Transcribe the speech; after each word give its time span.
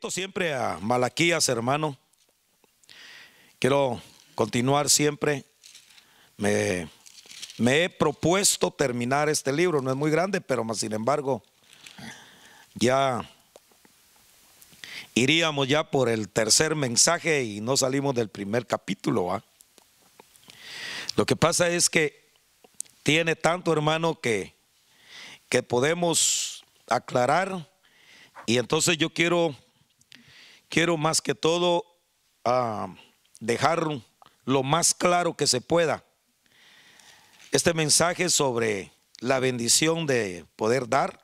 Invito 0.00 0.12
siempre 0.12 0.54
a 0.54 0.78
Malaquías, 0.80 1.46
hermano. 1.50 1.94
Quiero 3.58 4.00
continuar 4.34 4.88
siempre. 4.88 5.44
Me, 6.38 6.88
he 7.58 7.90
propuesto 7.90 8.70
terminar 8.70 9.28
este 9.28 9.52
libro. 9.52 9.82
No 9.82 9.90
es 9.90 9.96
muy 9.98 10.10
grande, 10.10 10.40
pero 10.40 10.64
más 10.64 10.78
sin 10.78 10.94
embargo, 10.94 11.42
ya 12.74 13.28
iríamos 15.14 15.68
ya 15.68 15.90
por 15.90 16.08
el 16.08 16.30
tercer 16.30 16.74
mensaje 16.74 17.44
y 17.44 17.60
no 17.60 17.76
salimos 17.76 18.14
del 18.14 18.30
primer 18.30 18.66
capítulo. 18.66 19.42
Lo 21.14 21.26
que 21.26 21.36
pasa 21.36 21.68
es 21.68 21.90
que 21.90 22.26
tiene 23.02 23.36
tanto, 23.36 23.70
hermano, 23.70 24.18
que, 24.18 24.54
que 25.50 25.62
podemos 25.62 26.64
aclarar. 26.88 27.68
Y 28.46 28.56
entonces 28.56 28.96
yo 28.96 29.10
quiero, 29.10 29.54
quiero 30.70 30.96
más 30.96 31.20
que 31.20 31.34
todo 31.34 31.84
uh, 32.46 32.86
dejar 33.40 33.86
lo 34.46 34.62
más 34.62 34.94
claro 34.94 35.36
que 35.36 35.46
se 35.46 35.60
pueda 35.60 36.02
este 37.52 37.74
mensaje 37.74 38.30
sobre 38.30 38.92
la 39.18 39.40
bendición 39.40 40.06
de 40.06 40.46
poder 40.56 40.88
dar 40.88 41.20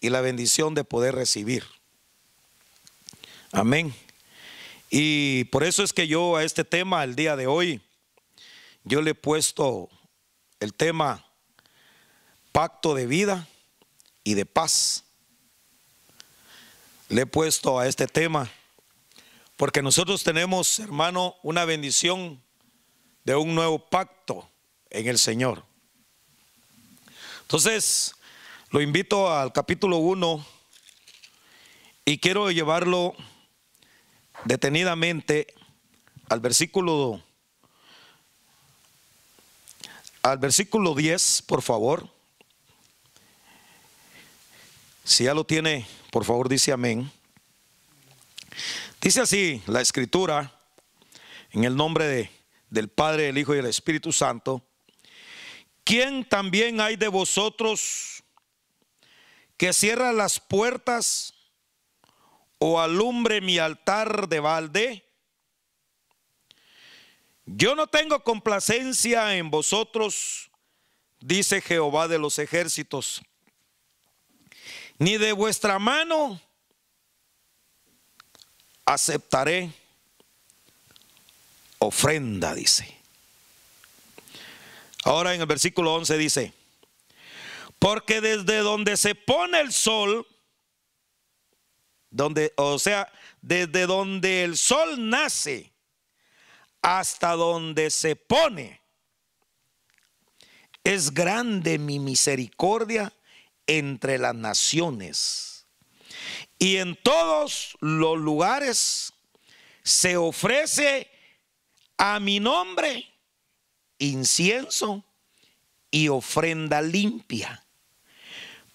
y 0.00 0.10
la 0.10 0.20
bendición 0.20 0.74
de 0.74 0.84
poder 0.84 1.14
recibir. 1.14 1.64
Amén. 3.50 3.94
Y 4.90 5.44
por 5.44 5.64
eso 5.64 5.82
es 5.82 5.92
que 5.92 6.06
yo 6.06 6.36
a 6.36 6.44
este 6.44 6.64
tema, 6.64 7.02
el 7.02 7.16
día 7.16 7.34
de 7.34 7.46
hoy, 7.46 7.80
yo 8.84 9.02
le 9.02 9.10
he 9.10 9.14
puesto 9.14 9.88
el 10.60 10.74
tema 10.74 11.26
pacto 12.52 12.94
de 12.94 13.06
vida 13.06 13.48
y 14.22 14.34
de 14.34 14.46
paz. 14.46 15.03
Le 17.08 17.22
he 17.22 17.26
puesto 17.26 17.78
a 17.78 17.86
este 17.86 18.06
tema 18.06 18.50
porque 19.56 19.82
nosotros 19.82 20.24
tenemos, 20.24 20.78
hermano, 20.78 21.36
una 21.42 21.64
bendición 21.64 22.42
de 23.24 23.36
un 23.36 23.54
nuevo 23.54 23.78
pacto 23.78 24.48
en 24.90 25.06
el 25.06 25.18
Señor. 25.18 25.64
Entonces, 27.42 28.14
lo 28.70 28.80
invito 28.80 29.30
al 29.30 29.52
capítulo 29.52 29.98
1 29.98 30.44
y 32.06 32.18
quiero 32.18 32.50
llevarlo 32.50 33.14
detenidamente 34.44 35.54
al 36.28 36.40
versículo 36.40 37.22
al 40.22 40.38
versículo 40.38 40.94
10, 40.94 41.42
por 41.42 41.60
favor. 41.60 42.13
Si 45.04 45.24
ya 45.24 45.34
lo 45.34 45.44
tiene, 45.44 45.86
por 46.10 46.24
favor, 46.24 46.48
dice 46.48 46.72
amén. 46.72 47.12
Dice 49.02 49.20
así 49.20 49.62
la 49.66 49.82
escritura, 49.82 50.58
en 51.50 51.64
el 51.64 51.76
nombre 51.76 52.06
de, 52.06 52.30
del 52.70 52.88
Padre, 52.88 53.24
del 53.24 53.36
Hijo 53.36 53.52
y 53.52 53.58
del 53.58 53.66
Espíritu 53.66 54.12
Santo. 54.12 54.66
¿Quién 55.84 56.26
también 56.26 56.80
hay 56.80 56.96
de 56.96 57.08
vosotros 57.08 58.24
que 59.58 59.74
cierra 59.74 60.12
las 60.14 60.40
puertas 60.40 61.34
o 62.58 62.80
alumbre 62.80 63.42
mi 63.42 63.58
altar 63.58 64.26
de 64.26 64.40
balde? 64.40 65.04
Yo 67.44 67.74
no 67.74 67.88
tengo 67.88 68.24
complacencia 68.24 69.36
en 69.36 69.50
vosotros, 69.50 70.50
dice 71.20 71.60
Jehová 71.60 72.08
de 72.08 72.18
los 72.18 72.38
ejércitos, 72.38 73.20
ni 74.98 75.18
de 75.18 75.32
vuestra 75.32 75.78
mano 75.78 76.40
aceptaré 78.84 79.72
ofrenda, 81.78 82.54
dice. 82.54 82.96
Ahora 85.04 85.34
en 85.34 85.40
el 85.40 85.46
versículo 85.46 85.94
11 85.94 86.18
dice, 86.18 86.52
porque 87.78 88.20
desde 88.20 88.58
donde 88.58 88.96
se 88.96 89.14
pone 89.14 89.60
el 89.60 89.72
sol, 89.72 90.26
donde, 92.10 92.54
o 92.56 92.78
sea, 92.78 93.12
desde 93.42 93.86
donde 93.86 94.44
el 94.44 94.56
sol 94.56 95.10
nace 95.10 95.72
hasta 96.80 97.32
donde 97.32 97.90
se 97.90 98.16
pone, 98.16 98.80
es 100.82 101.12
grande 101.12 101.78
mi 101.78 101.98
misericordia 101.98 103.12
entre 103.66 104.18
las 104.18 104.34
naciones. 104.34 105.66
Y 106.58 106.76
en 106.76 106.96
todos 106.96 107.76
los 107.80 108.18
lugares 108.18 109.12
se 109.82 110.16
ofrece 110.16 111.10
a 111.96 112.20
mi 112.20 112.40
nombre 112.40 113.06
incienso 113.98 115.04
y 115.90 116.08
ofrenda 116.08 116.82
limpia. 116.82 117.64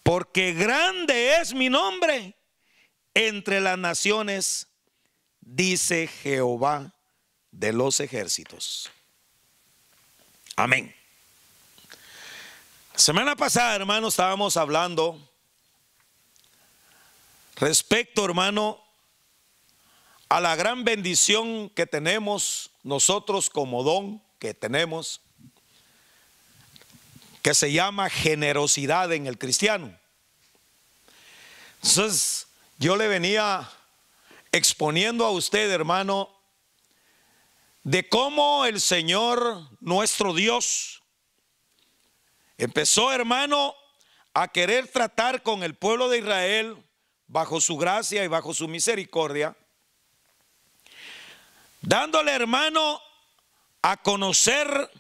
Porque 0.04 0.54
grande 0.54 1.38
es 1.38 1.54
mi 1.54 1.70
nombre 1.70 2.36
entre 3.14 3.60
las 3.60 3.78
naciones, 3.78 4.68
dice 5.42 6.08
Jehová 6.08 6.94
de 7.52 7.74
los 7.74 8.00
ejércitos. 8.00 8.90
Amén. 10.56 10.99
Semana 13.00 13.34
pasada, 13.38 13.76
hermano, 13.76 14.10
estábamos 14.10 14.58
hablando 14.58 15.18
respecto, 17.56 18.26
hermano, 18.26 18.84
a 20.28 20.42
la 20.42 20.58
gran 20.58 20.84
bendición 20.84 21.70
que 21.70 21.86
tenemos 21.86 22.72
nosotros 22.84 23.50
como 23.50 23.84
don 23.84 24.22
que 24.38 24.54
tenemos, 24.54 25.22
que 27.42 27.54
se 27.54 27.72
llama 27.72 28.10
generosidad 28.10 29.14
en 29.14 29.28
el 29.28 29.38
cristiano. 29.38 29.98
Entonces, 31.82 32.48
yo 32.80 32.98
le 32.98 33.08
venía 33.08 33.70
exponiendo 34.52 35.26
a 35.26 35.32
usted, 35.32 35.72
hermano, 35.72 36.30
de 37.84 38.10
cómo 38.10 38.66
el 38.66 38.82
Señor, 38.82 39.70
nuestro 39.80 40.34
Dios, 40.34 40.99
empezó, 42.60 43.12
hermano, 43.12 43.74
a 44.34 44.50
querer 44.50 44.88
tratar 44.90 45.42
con 45.42 45.64
el 45.64 45.76
pueblo 45.76 46.10
de 46.10 46.20
Israel 46.20 46.78
bajo 47.26 47.62
su 47.62 47.78
gracia 47.78 48.24
y 48.24 48.28
bajo 48.28 48.54
su 48.54 48.68
misericordia, 48.68 49.56
dándole, 51.82 52.34
hermano, 52.34 53.02
a 53.82 53.98
conocer 53.98 54.92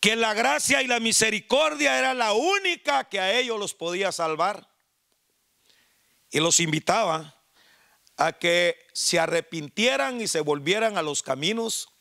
que 0.00 0.16
la 0.16 0.34
gracia 0.34 0.82
y 0.82 0.86
la 0.88 1.00
misericordia 1.00 1.98
era 1.98 2.12
la 2.12 2.32
única 2.32 3.04
que 3.04 3.20
a 3.20 3.32
ellos 3.32 3.58
los 3.58 3.72
podía 3.72 4.10
salvar. 4.12 4.68
Y 6.30 6.40
los 6.40 6.58
invitaba 6.58 7.40
a 8.16 8.32
que 8.32 8.76
se 8.92 9.20
arrepintieran 9.20 10.20
y 10.20 10.26
se 10.26 10.40
volvieran 10.40 10.98
a 10.98 11.02
los 11.02 11.22
caminos 11.22 11.93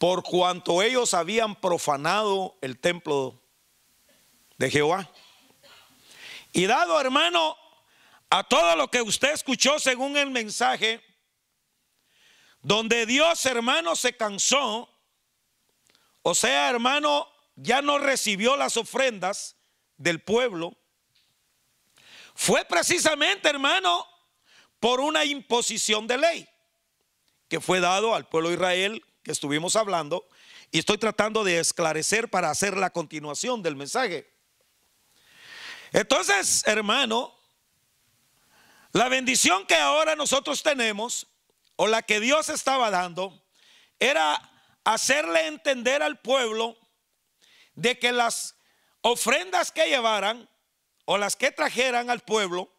por 0.00 0.22
cuanto 0.22 0.80
ellos 0.80 1.12
habían 1.12 1.54
profanado 1.54 2.56
el 2.62 2.78
templo 2.80 3.38
de 4.56 4.70
Jehová. 4.70 5.10
Y 6.54 6.64
dado, 6.64 6.98
hermano, 6.98 7.54
a 8.30 8.42
todo 8.44 8.76
lo 8.76 8.88
que 8.88 9.02
usted 9.02 9.32
escuchó 9.32 9.78
según 9.78 10.16
el 10.16 10.30
mensaje, 10.30 11.04
donde 12.62 13.04
Dios, 13.04 13.44
hermano, 13.44 13.94
se 13.94 14.16
cansó, 14.16 14.88
o 16.22 16.34
sea, 16.34 16.70
hermano, 16.70 17.28
ya 17.56 17.82
no 17.82 17.98
recibió 17.98 18.56
las 18.56 18.78
ofrendas 18.78 19.54
del 19.98 20.22
pueblo, 20.22 20.74
fue 22.34 22.64
precisamente, 22.64 23.50
hermano, 23.50 24.06
por 24.78 25.00
una 25.00 25.26
imposición 25.26 26.06
de 26.06 26.16
ley 26.16 26.48
que 27.48 27.60
fue 27.60 27.80
dado 27.80 28.14
al 28.14 28.26
pueblo 28.26 28.48
de 28.48 28.54
Israel 28.54 29.04
que 29.22 29.32
estuvimos 29.32 29.76
hablando 29.76 30.26
y 30.70 30.78
estoy 30.78 30.98
tratando 30.98 31.44
de 31.44 31.58
esclarecer 31.58 32.28
para 32.28 32.50
hacer 32.50 32.76
la 32.76 32.90
continuación 32.90 33.62
del 33.62 33.76
mensaje. 33.76 34.32
Entonces, 35.92 36.62
hermano, 36.66 37.36
la 38.92 39.08
bendición 39.08 39.66
que 39.66 39.74
ahora 39.74 40.16
nosotros 40.16 40.62
tenemos 40.62 41.26
o 41.76 41.86
la 41.86 42.02
que 42.02 42.20
Dios 42.20 42.48
estaba 42.48 42.90
dando 42.90 43.42
era 43.98 44.50
hacerle 44.84 45.46
entender 45.46 46.02
al 46.02 46.18
pueblo 46.18 46.76
de 47.74 47.98
que 47.98 48.12
las 48.12 48.56
ofrendas 49.02 49.72
que 49.72 49.88
llevaran 49.88 50.48
o 51.04 51.18
las 51.18 51.36
que 51.36 51.50
trajeran 51.50 52.10
al 52.10 52.20
pueblo, 52.20 52.72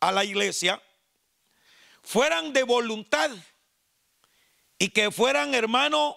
a 0.00 0.10
la 0.12 0.24
iglesia, 0.24 0.82
fueran 2.02 2.52
de 2.52 2.62
voluntad 2.62 3.30
y 4.78 4.90
que 4.90 5.10
fueran, 5.10 5.54
hermano, 5.54 6.16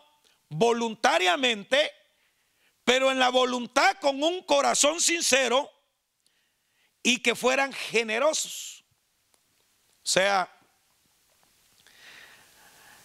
voluntariamente, 0.50 1.92
pero 2.84 3.12
en 3.12 3.20
la 3.20 3.30
voluntad 3.30 3.98
con 4.02 4.22
un 4.24 4.44
corazón 4.44 5.00
sincero 5.00 5.72
y 7.04 7.22
que 7.22 7.36
fueran 7.36 7.72
generosos. 7.72 8.84
sea, 10.04 10.52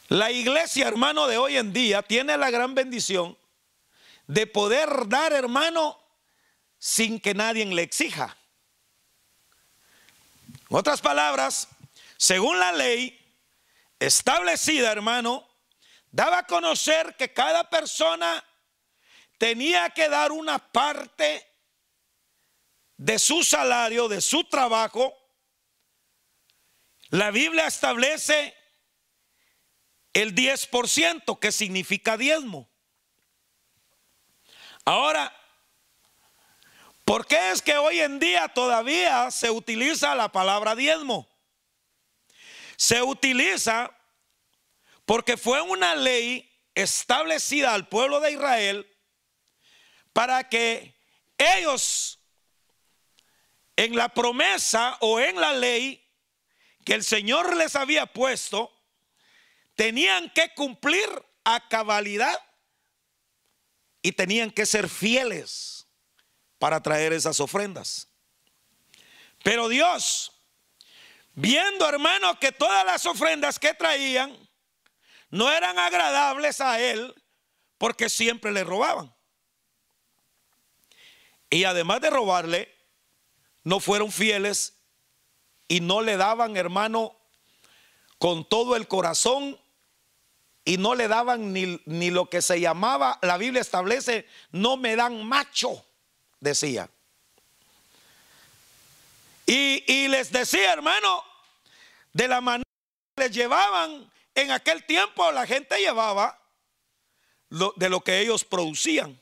la 0.09 0.31
iglesia, 0.31 0.89
hermano, 0.89 1.27
de 1.27 1.39
hoy 1.39 1.57
en 1.57 1.73
día 1.73 2.03
tiene 2.03 2.37
la 2.37 2.51
gran 2.51 2.75
bendición 2.75 3.37
de 4.27 4.47
poder 4.47 5.09
dar, 5.09 5.33
hermano, 5.33 5.99
sin 6.79 7.21
que 7.21 7.35
nadie 7.35 7.65
le 7.67 7.83
exija. 7.83 8.37
En 10.71 10.77
otras 10.77 11.01
palabras, 11.01 11.69
según 12.17 12.59
la 12.59 12.73
ley 12.73 13.19
establecida, 13.99 14.93
hermano, 14.93 15.44
daba 16.15 16.39
a 16.39 16.47
conocer 16.47 17.17
que 17.17 17.33
cada 17.33 17.69
persona 17.69 18.45
tenía 19.37 19.91
que 19.91 20.09
dar 20.09 20.31
una 20.31 20.61
parte 20.61 21.45
de 22.97 23.19
su 23.19 23.43
salario, 23.43 24.07
de 24.07 24.21
su 24.21 24.45
trabajo. 24.45 25.13
La 27.09 27.33
Biblia 27.33 27.67
establece 27.67 28.55
el 30.13 30.37
10%, 30.37 31.37
que 31.41 31.51
significa 31.51 32.17
diezmo. 32.17 32.71
Ahora, 34.85 35.37
¿por 37.05 37.27
qué 37.27 37.51
es 37.51 37.61
que 37.61 37.77
hoy 37.77 37.99
en 37.99 38.21
día 38.21 38.47
todavía 38.47 39.33
se 39.33 39.51
utiliza 39.51 40.15
la 40.15 40.31
palabra 40.31 40.77
diezmo? 40.77 41.29
Se 42.77 43.03
utiliza 43.03 43.91
porque 45.05 45.37
fue 45.37 45.61
una 45.61 45.95
ley 45.95 46.51
establecida 46.75 47.75
al 47.75 47.89
pueblo 47.89 48.21
de 48.21 48.33
Israel 48.33 48.91
para 50.13 50.49
que 50.49 50.95
ellos 51.39 52.21
en 53.77 53.97
la 53.97 54.09
promesa 54.09 54.97
o 55.01 55.21
en 55.21 55.41
la 55.41 55.53
ley 55.53 56.01
que 56.85 56.95
el 56.95 57.05
Señor 57.05 57.57
les 57.57 57.77
había 57.77 58.07
puesto, 58.07 58.71
tenían 59.75 60.31
que 60.31 60.53
cumplir 60.55 61.09
a 61.45 61.69
cabalidad 61.69 62.41
y 64.03 64.13
tenían 64.13 64.51
que 64.51 64.67
ser 64.67 64.89
fieles 64.89 65.87
para 66.59 66.83
traer 66.83 67.13
esas 67.13 67.41
ofrendas. 67.41 68.09
Pero 69.43 69.69
Dios, 69.69 70.33
viendo 71.35 71.89
hermano 71.89 72.39
que 72.39 72.53
todas 72.53 72.85
las 72.85 73.05
ofrendas 73.07 73.59
que 73.59 73.75
traían 73.75 74.37
no 75.35 75.51
eran 75.51 75.81
agradables 75.81 76.61
a 76.61 76.79
Él, 76.79 77.13
porque 77.77 78.09
siempre 78.09 78.53
le 78.53 78.63
robaban. 78.63 79.13
Y 81.51 81.65
además 81.65 82.01
de 82.01 82.11
robarle, 82.11 82.73
no 83.65 83.81
fueron 83.81 84.13
fieles 84.13 84.75
y 85.67 85.81
no 85.81 86.03
le 86.03 86.17
daban, 86.17 86.57
hermano, 86.57 87.17
con 88.19 88.49
todo 88.49 88.77
el 88.77 88.87
corazón 88.87 89.59
y 90.65 90.77
no 90.77 90.95
le 90.95 91.09
daban 91.09 91.53
ni, 91.53 91.83
ni, 91.85 92.11
lo 92.11 92.31
que 92.31 92.41
se 92.41 92.61
llamaba, 92.61 93.19
la 93.21 93.37
Biblia 93.37 93.61
establece, 93.61 94.29
no 94.53 94.77
me 94.77 94.95
dan 94.95 95.27
macho, 95.27 95.85
decía. 96.39 96.89
Y, 99.47 99.83
y 99.93 100.07
les 100.07 100.31
decía, 100.31 100.73
hermano, 100.73 101.25
de 102.13 102.29
la 102.29 102.41
manera 102.41 102.71
que 103.17 103.25
les 103.25 103.33
llevaban, 103.33 104.14
en 104.35 104.51
aquel 104.51 104.85
tiempo 104.85 105.31
la 105.33 105.47
gente 105.47 105.79
llevaba 105.79 106.41
de 107.77 107.89
lo 107.89 108.01
que 108.03 108.21
ellos 108.21 108.45
producían. 108.45 109.21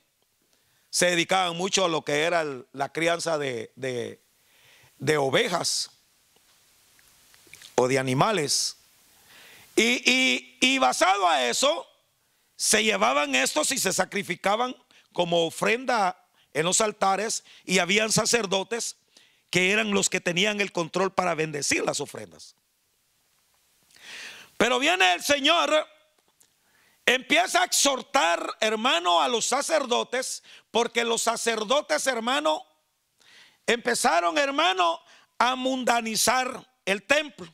Se 0.91 1.06
dedicaban 1.06 1.56
mucho 1.56 1.85
a 1.85 1.88
lo 1.88 2.05
que 2.05 2.23
era 2.23 2.44
la 2.73 2.93
crianza 2.93 3.38
de, 3.38 3.73
de, 3.76 4.23
de 4.99 5.17
ovejas 5.17 5.91
o 7.75 7.88
de 7.88 7.99
animales 7.99 8.76
y, 9.76 10.79
basado 10.79 11.29
a 11.29 11.49
eso, 11.49 11.87
se 12.56 12.85
llevaban 12.85 13.35
estos 13.35 13.73
y 13.73 13.79
se 13.79 13.93
sacrificaban 13.93 14.76
como 15.12 15.47
ofrenda 15.47 16.19
en 16.53 16.65
los 16.65 16.81
altares 16.81 17.44
y 17.65 17.79
habían 17.79 18.12
sacerdotes 18.12 18.97
que 19.50 19.73
eran 19.73 19.93
los 19.93 20.08
que 20.08 20.20
tenían 20.20 20.61
el 20.61 20.73
control 20.73 21.12
para 21.12 21.35
bendecir 21.35 21.85
las 21.85 22.00
ofrendas. 22.00 22.55
Pero 24.62 24.79
viene 24.79 25.14
el 25.14 25.25
Señor, 25.25 25.88
empieza 27.05 27.62
a 27.62 27.64
exhortar, 27.64 28.59
hermano, 28.61 29.20
a 29.20 29.26
los 29.26 29.44
sacerdotes, 29.44 30.44
porque 30.70 31.03
los 31.03 31.23
sacerdotes, 31.23 32.06
hermano, 32.06 32.64
empezaron, 33.67 34.38
hermano, 34.38 35.03
a 35.37 35.56
mundanizar 35.56 36.64
el 36.85 37.03
templo. 37.03 37.53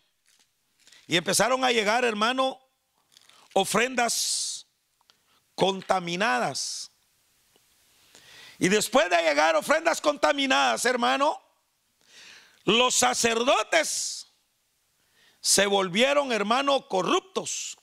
Y 1.07 1.17
empezaron 1.17 1.65
a 1.65 1.73
llegar, 1.73 2.05
hermano, 2.05 2.61
ofrendas 3.55 4.67
contaminadas. 5.55 6.91
Y 8.59 8.69
después 8.69 9.09
de 9.09 9.17
llegar 9.23 9.57
ofrendas 9.57 10.03
contaminadas, 10.03 10.85
hermano, 10.85 11.41
los 12.65 12.95
sacerdotes 12.95 14.28
se 15.41 15.67
volvieron, 15.67 16.33
hermano, 16.33 16.89
corruptos. 16.89 17.77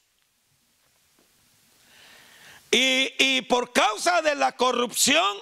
Y, 2.72 3.14
y, 3.20 3.42
por 3.44 3.72
causa 3.72 4.22
de 4.22 4.36
la 4.36 4.56
corrupción 4.58 5.38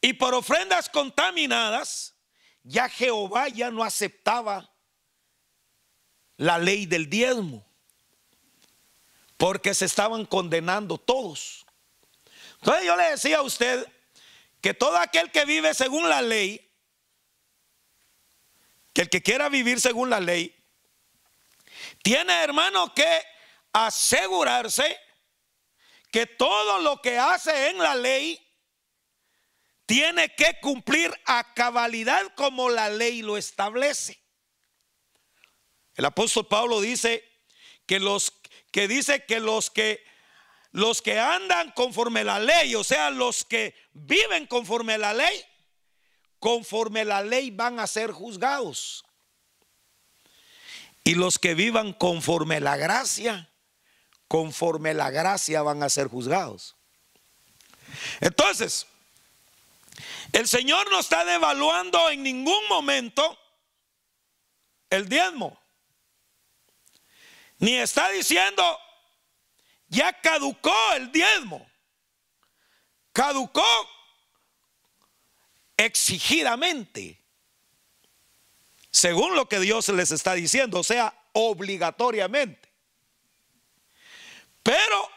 y 0.00 0.14
por 0.14 0.34
ofrendas 0.34 0.88
contaminadas, 0.88 2.14
ya 2.62 2.88
Jehová 2.88 3.48
ya 3.48 3.70
no 3.70 3.82
aceptaba 3.82 4.70
la 6.36 6.58
ley 6.58 6.86
del 6.86 7.10
diezmo, 7.10 7.64
porque 9.36 9.74
se 9.74 9.84
estaban 9.84 10.24
condenando 10.24 10.96
todos. 10.98 11.66
Entonces 12.60 12.86
yo 12.86 12.96
le 12.96 13.10
decía 13.10 13.38
a 13.38 13.42
usted 13.42 13.86
que 14.60 14.72
todo 14.72 14.96
aquel 14.96 15.30
que 15.30 15.44
vive 15.44 15.74
según 15.74 16.08
la 16.08 16.22
ley, 16.22 16.70
que 18.92 19.02
el 19.02 19.10
que 19.10 19.22
quiera 19.22 19.48
vivir 19.48 19.80
según 19.80 20.10
la 20.10 20.20
ley, 20.20 20.61
tiene 22.02 22.32
hermano 22.42 22.92
que 22.94 23.22
asegurarse 23.72 24.98
que 26.10 26.26
todo 26.26 26.80
lo 26.80 27.00
que 27.00 27.18
hace 27.18 27.70
en 27.70 27.78
la 27.78 27.94
ley 27.94 28.38
tiene 29.86 30.34
que 30.34 30.58
cumplir 30.60 31.12
a 31.24 31.54
cabalidad 31.54 32.22
como 32.34 32.68
la 32.68 32.90
ley 32.90 33.22
lo 33.22 33.36
establece. 33.36 34.22
El 35.94 36.04
apóstol 36.04 36.46
Pablo 36.46 36.80
dice 36.80 37.24
que 37.86 38.00
los 38.00 38.32
que 38.70 38.88
dice 38.88 39.24
que 39.24 39.40
los 39.40 39.70
que 39.70 40.04
los 40.70 41.02
que 41.02 41.18
andan 41.18 41.70
conforme 41.72 42.24
la 42.24 42.38
ley, 42.38 42.74
o 42.74 42.82
sea, 42.82 43.10
los 43.10 43.44
que 43.44 43.74
viven 43.92 44.46
conforme 44.46 44.96
la 44.96 45.12
ley, 45.12 45.44
conforme 46.38 47.04
la 47.04 47.22
ley 47.22 47.50
van 47.50 47.78
a 47.78 47.86
ser 47.86 48.10
juzgados. 48.10 49.04
Y 51.04 51.14
los 51.14 51.38
que 51.38 51.54
vivan 51.54 51.92
conforme 51.92 52.60
la 52.60 52.76
gracia, 52.76 53.48
conforme 54.28 54.94
la 54.94 55.10
gracia 55.10 55.62
van 55.62 55.82
a 55.82 55.88
ser 55.88 56.08
juzgados. 56.08 56.76
Entonces, 58.20 58.86
el 60.32 60.48
Señor 60.48 60.90
no 60.90 61.00
está 61.00 61.24
devaluando 61.24 62.10
en 62.10 62.22
ningún 62.22 62.68
momento 62.68 63.38
el 64.90 65.08
diezmo. 65.08 65.58
Ni 67.58 67.76
está 67.76 68.08
diciendo, 68.10 68.78
ya 69.88 70.12
caducó 70.20 70.74
el 70.94 71.12
diezmo. 71.12 71.66
Caducó 73.12 73.64
exigidamente. 75.76 77.21
Según 78.92 79.34
lo 79.34 79.48
que 79.48 79.58
Dios 79.58 79.88
les 79.88 80.10
está 80.12 80.34
diciendo, 80.34 80.80
o 80.80 80.84
sea, 80.84 81.18
obligatoriamente. 81.32 82.70
Pero 84.62 85.10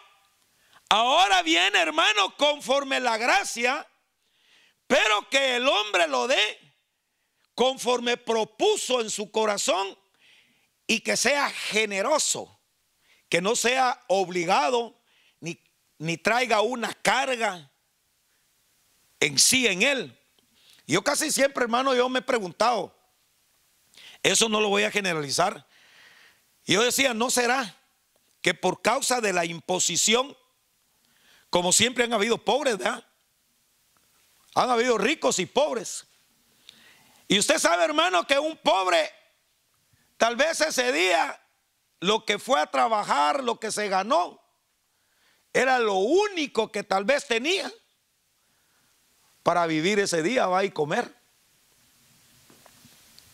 ahora 0.89 1.43
viene, 1.43 1.79
hermano, 1.79 2.35
conforme 2.37 3.01
la 3.01 3.17
gracia, 3.17 3.85
pero 4.87 5.29
que 5.29 5.57
el 5.57 5.67
hombre 5.67 6.07
lo 6.07 6.27
dé 6.27 6.59
conforme 7.53 8.15
propuso 8.15 9.01
en 9.01 9.09
su 9.09 9.29
corazón 9.29 9.97
y 10.87 11.01
que 11.01 11.17
sea 11.17 11.49
generoso, 11.49 12.57
que 13.27 13.41
no 13.41 13.57
sea 13.57 14.03
obligado 14.07 14.97
ni, 15.41 15.61
ni 15.97 16.17
traiga 16.17 16.61
una 16.61 16.93
carga 16.93 17.69
en 19.19 19.37
sí, 19.37 19.67
en 19.67 19.81
él. 19.83 20.19
Yo 20.87 21.03
casi 21.03 21.29
siempre, 21.29 21.63
hermano, 21.63 21.93
yo 21.93 22.07
me 22.07 22.19
he 22.19 22.21
preguntado, 22.21 22.95
eso 24.31 24.49
no 24.49 24.59
lo 24.59 24.69
voy 24.69 24.83
a 24.83 24.91
generalizar. 24.91 25.67
Y 26.65 26.73
yo 26.73 26.83
decía, 26.83 27.13
¿no 27.13 27.29
será 27.29 27.75
que 28.41 28.55
por 28.55 28.81
causa 28.81 29.21
de 29.21 29.33
la 29.33 29.45
imposición, 29.45 30.35
como 31.49 31.71
siempre 31.71 32.03
han 32.03 32.13
habido 32.13 32.39
pobres, 32.39 32.77
¿verdad? 32.77 33.05
Han 34.55 34.69
habido 34.69 34.97
ricos 34.97 35.37
y 35.37 35.45
pobres. 35.45 36.07
Y 37.27 37.37
usted 37.37 37.59
sabe, 37.59 37.83
hermano, 37.83 38.25
que 38.25 38.39
un 38.39 38.57
pobre 38.57 39.11
tal 40.17 40.35
vez 40.35 40.59
ese 40.61 40.91
día 40.91 41.39
lo 41.99 42.25
que 42.25 42.39
fue 42.39 42.59
a 42.59 42.67
trabajar, 42.67 43.43
lo 43.43 43.59
que 43.59 43.71
se 43.71 43.87
ganó, 43.89 44.41
era 45.53 45.77
lo 45.79 45.95
único 45.95 46.71
que 46.71 46.83
tal 46.83 47.05
vez 47.05 47.27
tenía 47.27 47.71
para 49.43 49.67
vivir 49.67 49.99
ese 49.99 50.23
día, 50.23 50.47
va 50.47 50.63
y 50.63 50.71
comer. 50.71 51.13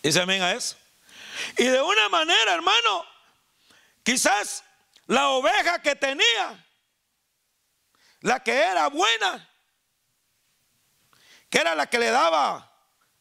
Se 0.04 0.20
amén 0.20 0.42
a 0.42 0.52
eso. 0.52 0.81
Y 1.58 1.66
de 1.66 1.82
una 1.82 2.10
manera, 2.10 2.54
hermano, 2.54 3.06
quizás 4.04 4.64
la 5.08 5.30
oveja 5.30 5.82
que 5.82 5.96
tenía, 5.96 6.66
la 8.22 8.42
que 8.42 8.54
era 8.54 8.88
buena, 8.88 9.50
que 11.50 11.60
era 11.60 11.76
la 11.76 11.88
que 11.88 12.00
le 12.00 12.12
daba 12.12 12.72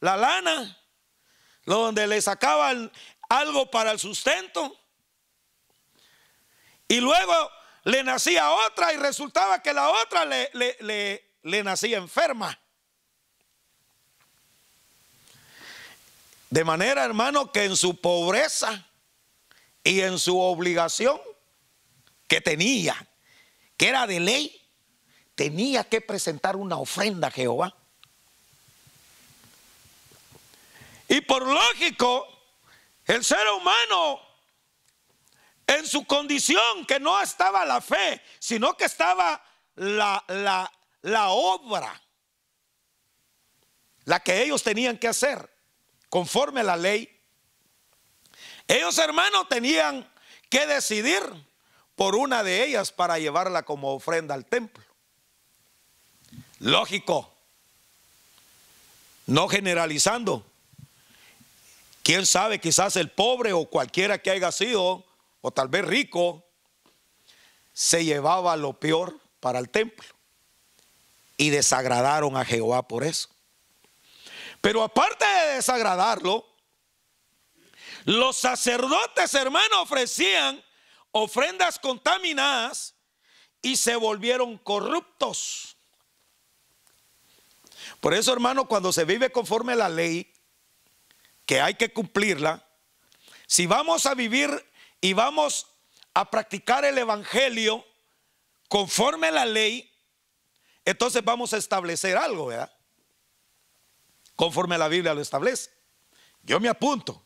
la 0.01 0.17
lana, 0.17 0.79
donde 1.65 2.07
le 2.07 2.21
sacaban 2.23 2.91
algo 3.29 3.71
para 3.71 3.93
el 3.93 3.99
sustento, 3.99 4.77
y 6.89 7.01
luego 7.01 7.51
le 7.85 8.03
nacía 8.03 8.51
otra 8.51 8.93
y 8.93 8.97
resultaba 8.97 9.63
que 9.63 9.73
la 9.73 9.91
otra 9.91 10.25
le, 10.25 10.51
le, 11.43 11.63
nacía 11.63 11.99
enferma. 11.99 12.59
De 16.51 16.65
manera, 16.65 17.05
hermano, 17.05 17.53
que 17.53 17.65
en 17.65 17.77
su 17.77 18.01
pobreza 18.01 18.85
y 19.85 20.01
en 20.01 20.19
su 20.19 20.39
obligación 20.41 21.21
que 22.27 22.41
tenía, 22.41 23.09
que 23.77 23.89
era 23.89 24.09
de 24.09 24.19
ley, 24.19 24.69
tenía 25.37 25.85
que 25.85 26.01
presentar 26.01 26.57
una 26.57 26.77
ofrenda 26.77 27.29
a 27.29 27.31
Jehová. 27.31 27.77
Y 31.07 31.21
por 31.21 31.47
lógico, 31.47 32.27
el 33.07 33.25
ser 33.25 33.47
humano 33.57 34.21
en 35.69 35.87
su 35.87 36.05
condición, 36.05 36.85
que 36.85 36.99
no 36.99 37.23
estaba 37.23 37.65
la 37.65 37.81
fe, 37.81 38.21
sino 38.41 38.77
que 38.77 38.87
estaba 38.87 39.41
la, 39.77 40.25
la, 40.27 40.73
la 41.03 41.29
obra, 41.29 42.03
la 44.05 44.19
que 44.19 44.43
ellos 44.43 44.65
tenían 44.65 44.99
que 44.99 45.07
hacer 45.07 45.60
conforme 46.11 46.61
a 46.61 46.65
la 46.65 46.77
ley. 46.77 47.09
Ellos 48.69 48.99
hermanos 48.99 49.49
tenían 49.49 50.07
que 50.51 50.67
decidir 50.67 51.23
por 51.95 52.15
una 52.15 52.43
de 52.43 52.65
ellas 52.65 52.93
para 52.93 53.19
llevarla 53.19 53.63
como 53.63 53.95
ofrenda 53.95 54.35
al 54.35 54.45
templo. 54.45 54.85
Lógico, 56.59 57.33
no 59.27 59.49
generalizando. 59.49 60.45
Quién 62.03 62.27
sabe, 62.27 62.61
quizás 62.61 62.97
el 62.97 63.11
pobre 63.11 63.53
o 63.53 63.67
cualquiera 63.67 64.19
que 64.19 64.31
haya 64.31 64.51
sido, 64.53 65.05
o 65.41 65.51
tal 65.51 65.69
vez 65.69 65.85
rico, 65.85 66.45
se 67.73 68.05
llevaba 68.05 68.57
lo 68.57 68.75
peor 68.75 69.19
para 69.39 69.59
el 69.59 69.69
templo. 69.69 70.07
Y 71.37 71.51
desagradaron 71.51 72.37
a 72.37 72.45
Jehová 72.45 72.87
por 72.87 73.05
eso. 73.05 73.29
Pero 74.61 74.83
aparte 74.83 75.25
de 75.25 75.57
desagradarlo, 75.57 76.47
los 78.05 78.37
sacerdotes 78.37 79.35
hermanos 79.35 79.79
ofrecían 79.81 80.63
ofrendas 81.13 81.79
contaminadas 81.79 82.95
y 83.63 83.77
se 83.77 83.97
volvieron 83.97 84.59
corruptos. 84.59 85.77
Por 88.01 88.15
eso, 88.15 88.33
hermano, 88.33 88.67
cuando 88.67 88.93
se 88.93 89.05
vive 89.05 89.31
conforme 89.31 89.73
a 89.73 89.77
la 89.77 89.89
ley, 89.89 90.33
que 91.45 91.61
hay 91.61 91.75
que 91.75 91.93
cumplirla, 91.93 92.67
si 93.47 93.67
vamos 93.67 94.07
a 94.07 94.15
vivir 94.15 94.51
y 95.01 95.13
vamos 95.13 95.67
a 96.15 96.31
practicar 96.31 96.85
el 96.85 96.97
Evangelio 96.97 97.85
conforme 98.69 99.29
a 99.29 99.33
la 99.33 99.45
ley, 99.45 99.93
entonces 100.85 101.23
vamos 101.25 101.53
a 101.53 101.57
establecer 101.57 102.17
algo, 102.17 102.47
¿verdad? 102.47 102.73
Conforme 104.41 104.77
a 104.77 104.79
la 104.79 104.89
Biblia 104.89 105.13
lo 105.13 105.21
establece. 105.21 105.71
Yo 106.45 106.59
me 106.61 106.71
apunto. 106.71 107.23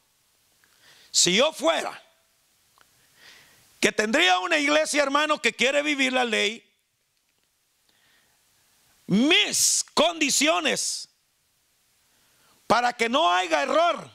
Si 1.13 1.37
yo 1.37 1.53
fuera 1.53 2.03
que 3.79 3.93
tendría 3.93 4.41
una 4.41 4.59
iglesia, 4.59 5.05
hermano, 5.05 5.41
que 5.41 5.53
quiere 5.53 5.81
vivir 5.83 6.13
la 6.13 6.25
ley, 6.25 6.69
mis 9.07 9.87
condiciones 9.95 11.09
para 12.67 12.93
que 12.93 13.09
no 13.09 13.31
haya 13.31 13.63
error. 13.63 14.11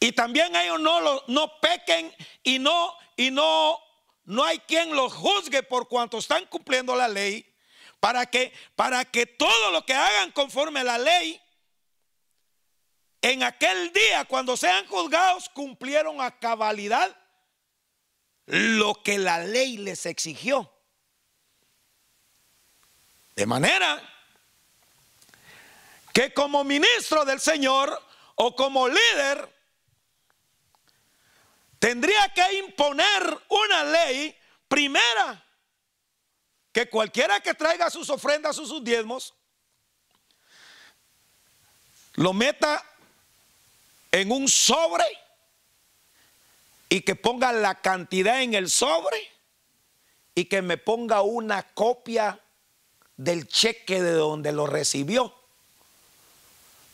Y 0.00 0.12
también 0.12 0.54
ellos 0.54 0.80
no, 0.80 1.22
no 1.28 1.60
pequen 1.60 2.14
y 2.42 2.58
no, 2.58 2.94
y 3.16 3.30
no, 3.30 3.78
no 4.26 4.44
hay 4.44 4.58
quien 4.58 4.94
los 4.94 5.14
juzgue 5.14 5.62
por 5.62 5.88
cuanto 5.88 6.18
están 6.18 6.44
cumpliendo 6.44 6.94
la 6.94 7.08
ley. 7.08 7.51
Para 8.02 8.26
que, 8.26 8.52
para 8.74 9.04
que 9.04 9.26
todo 9.26 9.70
lo 9.70 9.86
que 9.86 9.94
hagan 9.94 10.32
conforme 10.32 10.80
a 10.80 10.82
la 10.82 10.98
ley, 10.98 11.40
en 13.20 13.44
aquel 13.44 13.92
día, 13.92 14.24
cuando 14.24 14.56
sean 14.56 14.84
juzgados, 14.88 15.48
cumplieron 15.50 16.20
a 16.20 16.36
cabalidad 16.36 17.16
lo 18.46 19.00
que 19.04 19.18
la 19.18 19.38
ley 19.44 19.76
les 19.76 20.04
exigió. 20.06 20.68
De 23.36 23.46
manera 23.46 24.02
que 26.12 26.34
como 26.34 26.64
ministro 26.64 27.24
del 27.24 27.38
Señor 27.38 28.04
o 28.34 28.56
como 28.56 28.88
líder, 28.88 29.48
tendría 31.78 32.34
que 32.34 32.58
imponer 32.58 33.44
una 33.48 33.84
ley 33.84 34.36
primera, 34.66 35.41
que 36.72 36.88
cualquiera 36.88 37.40
que 37.40 37.54
traiga 37.54 37.90
sus 37.90 38.08
ofrendas 38.10 38.58
o 38.58 38.66
sus 38.66 38.82
diezmos, 38.82 39.34
lo 42.14 42.32
meta 42.32 42.84
en 44.10 44.32
un 44.32 44.48
sobre 44.48 45.04
y 46.88 47.00
que 47.02 47.14
ponga 47.14 47.52
la 47.52 47.80
cantidad 47.80 48.42
en 48.42 48.54
el 48.54 48.68
sobre 48.68 49.16
y 50.34 50.46
que 50.46 50.62
me 50.62 50.76
ponga 50.76 51.22
una 51.22 51.62
copia 51.62 52.40
del 53.16 53.46
cheque 53.48 54.02
de 54.02 54.12
donde 54.12 54.52
lo 54.52 54.66
recibió 54.66 55.34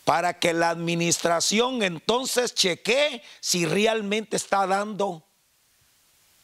para 0.04 0.38
que 0.38 0.52
la 0.52 0.70
administración 0.70 1.82
entonces 1.82 2.54
chequee 2.54 3.22
si 3.40 3.66
realmente 3.66 4.36
está 4.36 4.66
dando 4.66 5.24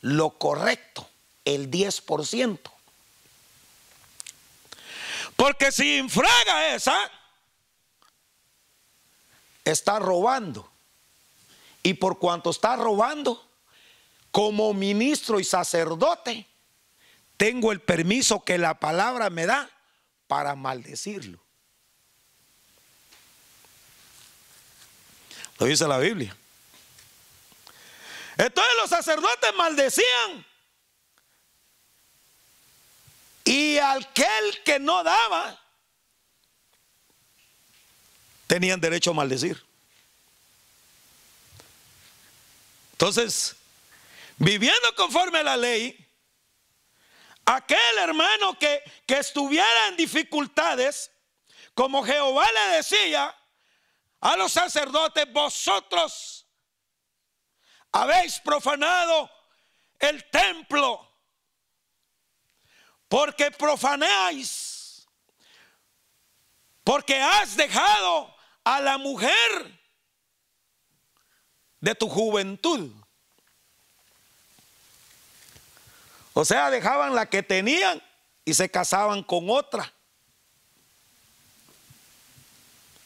lo 0.01 0.39
correcto, 0.39 1.09
el 1.47 1.71
10%. 1.71 2.74
Porque 5.37 5.73
si 5.73 5.99
infraga 5.99 6.75
esa, 6.75 6.97
está 9.65 9.99
robando. 9.99 10.71
Y 11.83 11.95
por 11.95 12.19
cuanto 12.19 12.51
está 12.51 12.77
robando, 12.77 13.47
como 14.31 14.73
ministro 14.73 15.39
y 15.39 15.45
sacerdote, 15.45 16.47
tengo 17.37 17.73
el 17.73 17.81
permiso 17.81 18.45
que 18.45 18.59
la 18.59 18.75
palabra 18.75 19.31
me 19.31 19.47
da 19.47 19.71
para 20.27 20.55
maldecirlo. 20.55 21.39
Lo 25.59 25.67
dice 25.67 25.87
la 25.87 25.99
Biblia. 25.99 26.37
Entonces 28.37 28.73
los 28.81 28.91
sacerdotes 28.91 29.55
maldecían. 29.57 30.47
Y 33.45 33.79
aquel 33.79 34.63
que 34.65 34.79
no 34.79 35.03
daba, 35.03 35.61
tenían 38.47 38.81
derecho 38.81 39.11
a 39.11 39.15
maldecir. 39.15 39.63
Entonces, 42.93 43.57
viviendo 44.39 44.95
conforme 44.97 45.41
a 45.41 45.43
la 45.43 45.57
ley, 45.57 45.99
aquel 47.45 47.99
hermano 47.99 48.59
que, 48.59 48.83
que 49.07 49.19
estuviera 49.19 49.89
en 49.89 49.97
dificultades, 49.97 51.11
como 51.75 52.05
Jehová 52.05 52.47
le 52.53 52.77
decía, 52.77 53.35
a 54.21 54.37
los 54.37 54.53
sacerdotes, 54.53 55.31
vosotros 55.33 56.47
habéis 57.93 58.39
profanado 58.41 59.31
el 59.99 60.29
templo, 60.31 61.14
porque 63.15 63.49
profanáis, 63.53 65.07
porque 66.83 67.15
has 67.15 67.55
dejado 67.57 68.35
a 68.65 68.81
la 68.81 68.99
mujer 68.99 69.79
de 71.79 71.95
tu 71.95 72.09
juventud. 72.09 72.91
O 76.33 76.45
sea, 76.45 76.71
dejaban 76.71 77.15
la 77.15 77.31
que 77.31 77.45
tenían 77.45 78.03
y 78.45 78.53
se 78.53 78.69
casaban 78.69 79.23
con 79.23 79.49
otra. 79.49 79.95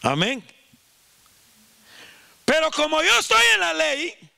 Amén. 0.00 0.42
Pero 2.46 2.70
como 2.70 3.02
yo 3.02 3.18
estoy 3.18 3.42
en 3.52 3.60
la 3.60 3.74
ley, 3.74 4.30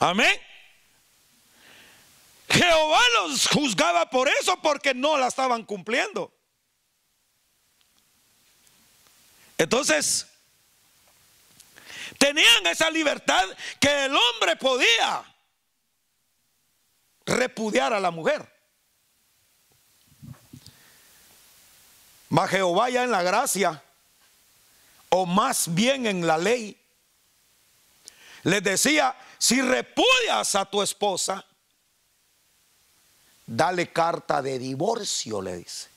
amén. 0.00 0.51
Jehová 2.52 3.00
los 3.20 3.48
juzgaba 3.48 4.10
por 4.10 4.28
eso, 4.28 4.58
porque 4.60 4.92
no 4.92 5.16
la 5.16 5.28
estaban 5.28 5.64
cumpliendo. 5.64 6.30
Entonces, 9.56 10.26
tenían 12.18 12.66
esa 12.66 12.90
libertad 12.90 13.42
que 13.80 14.04
el 14.04 14.14
hombre 14.14 14.56
podía 14.56 15.24
repudiar 17.24 17.94
a 17.94 18.00
la 18.00 18.10
mujer. 18.10 18.46
Mas 22.28 22.50
Jehová 22.50 22.90
ya 22.90 23.04
en 23.04 23.10
la 23.10 23.22
gracia, 23.22 23.82
o 25.08 25.24
más 25.24 25.72
bien 25.74 26.06
en 26.06 26.26
la 26.26 26.36
ley, 26.36 26.78
les 28.42 28.62
decía, 28.62 29.16
si 29.38 29.62
repudias 29.62 30.54
a 30.54 30.66
tu 30.66 30.82
esposa, 30.82 31.46
dale 33.56 33.92
carta 33.92 34.40
de 34.40 34.58
divorcio, 34.58 35.42
le 35.42 35.56
dice. 35.58 35.90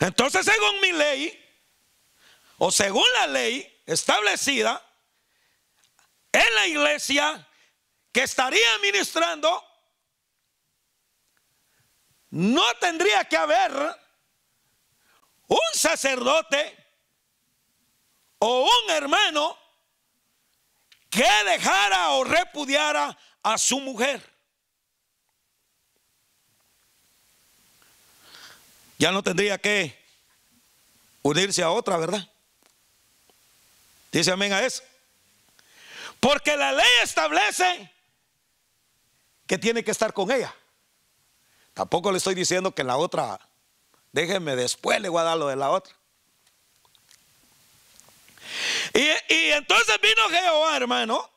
Entonces, 0.00 0.46
según 0.46 0.80
mi 0.80 0.92
ley, 0.92 1.44
o 2.58 2.70
según 2.70 3.04
la 3.20 3.26
ley 3.26 3.82
establecida 3.84 4.82
en 6.32 6.54
la 6.54 6.66
iglesia 6.66 7.46
que 8.12 8.22
estaría 8.22 8.78
ministrando, 8.80 9.62
no 12.30 12.64
tendría 12.80 13.24
que 13.24 13.36
haber 13.36 13.72
un 15.48 15.58
sacerdote 15.74 16.76
o 18.38 18.62
un 18.62 18.90
hermano 18.90 19.58
que 21.10 21.28
dejara 21.44 22.10
o 22.10 22.24
repudiara 22.24 23.16
a 23.42 23.58
su 23.58 23.80
mujer. 23.80 24.37
Ya 28.98 29.12
no 29.12 29.22
tendría 29.22 29.58
que 29.58 29.96
unirse 31.22 31.62
a 31.62 31.70
otra, 31.70 31.96
¿verdad? 31.96 32.28
Dice 34.10 34.32
amén 34.32 34.52
a 34.52 34.62
eso. 34.62 34.82
Porque 36.20 36.56
la 36.56 36.72
ley 36.72 36.86
establece 37.02 37.92
que 39.46 39.56
tiene 39.56 39.84
que 39.84 39.92
estar 39.92 40.12
con 40.12 40.30
ella. 40.30 40.54
Tampoco 41.74 42.10
le 42.10 42.18
estoy 42.18 42.34
diciendo 42.34 42.74
que 42.74 42.82
la 42.82 42.96
otra, 42.96 43.38
déjenme 44.10 44.56
después 44.56 45.00
le 45.00 45.08
voy 45.08 45.20
a 45.20 45.24
dar 45.24 45.38
lo 45.38 45.46
de 45.46 45.56
la 45.56 45.70
otra. 45.70 45.94
Y, 48.94 49.50
entonces 49.52 50.00
vino 50.00 50.28
Jehová, 50.28 50.76
hermano, 50.76 51.30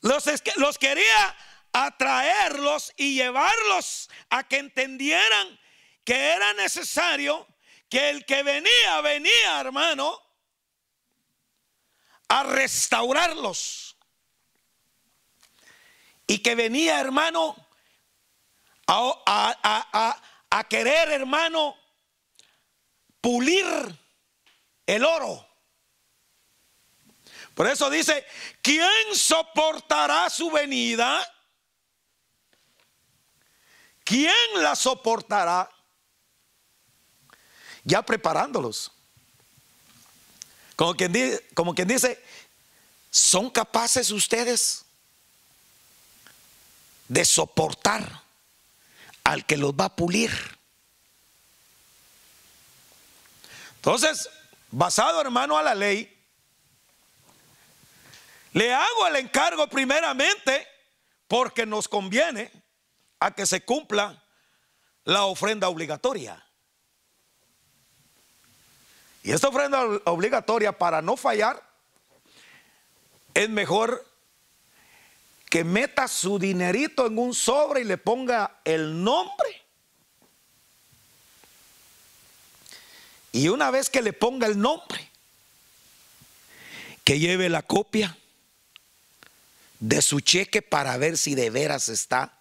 los, 0.00 0.24
los 0.56 0.78
quería 0.78 1.36
atraerlos 1.72 2.92
y 2.96 3.14
llevarlos 3.14 4.10
a 4.30 4.42
que 4.42 4.58
entendieran 4.58 5.60
que 6.06 6.14
era 6.14 6.52
necesario 6.54 7.46
que 7.90 8.10
el 8.10 8.24
que 8.24 8.44
venía, 8.44 9.00
venía, 9.00 9.60
hermano, 9.60 10.22
a 12.28 12.44
restaurarlos. 12.44 13.96
Y 16.28 16.38
que 16.38 16.54
venía, 16.54 17.00
hermano, 17.00 17.56
a, 18.86 20.66
querer, 20.68 21.10
hermano, 21.10 21.76
pulir 23.20 23.66
el 24.86 25.04
oro. 25.04 25.44
Por 27.54 27.66
eso 27.66 27.90
dice, 27.90 28.24
¿quién 28.62 29.12
soportará 29.12 30.30
su 30.30 30.52
venida? 30.52 31.26
¿Quién 34.04 34.34
la 34.54 34.76
soportará? 34.76 35.68
Ya 37.86 38.02
preparándolos. 38.02 38.92
Como 40.76 40.94
quien, 40.94 41.10
dice, 41.10 41.48
como 41.54 41.74
quien 41.74 41.88
dice, 41.88 42.22
¿son 43.10 43.48
capaces 43.48 44.10
ustedes 44.10 44.84
de 47.08 47.24
soportar 47.24 48.22
al 49.26 49.44
que 49.44 49.56
los 49.56 49.72
va 49.72 49.86
a 49.86 49.96
pulir. 49.96 50.30
Entonces, 53.76 54.28
basado 54.70 55.20
hermano 55.20 55.58
a 55.58 55.64
la 55.64 55.74
ley, 55.74 56.12
le 58.52 58.72
hago 58.72 59.06
el 59.08 59.16
encargo 59.16 59.66
primeramente 59.68 60.64
porque 61.26 61.66
nos 61.66 61.88
conviene 61.88 62.52
a 63.18 63.32
que 63.32 63.46
se 63.46 63.64
cumpla 63.64 64.22
la 65.02 65.24
ofrenda 65.24 65.68
obligatoria. 65.68 66.45
Y 69.26 69.32
esta 69.32 69.48
ofrenda 69.48 69.82
obligatoria 70.04 70.70
para 70.70 71.02
no 71.02 71.16
fallar 71.16 71.60
es 73.34 73.50
mejor 73.50 74.06
que 75.50 75.64
meta 75.64 76.06
su 76.06 76.38
dinerito 76.38 77.08
en 77.08 77.18
un 77.18 77.34
sobre 77.34 77.80
y 77.80 77.84
le 77.84 77.98
ponga 77.98 78.60
el 78.64 79.02
nombre. 79.02 79.64
Y 83.32 83.48
una 83.48 83.72
vez 83.72 83.90
que 83.90 84.00
le 84.00 84.12
ponga 84.12 84.46
el 84.46 84.60
nombre, 84.60 85.10
que 87.02 87.18
lleve 87.18 87.48
la 87.48 87.62
copia 87.62 88.16
de 89.80 90.02
su 90.02 90.20
cheque 90.20 90.62
para 90.62 90.96
ver 90.98 91.18
si 91.18 91.34
de 91.34 91.50
veras 91.50 91.88
está 91.88 92.38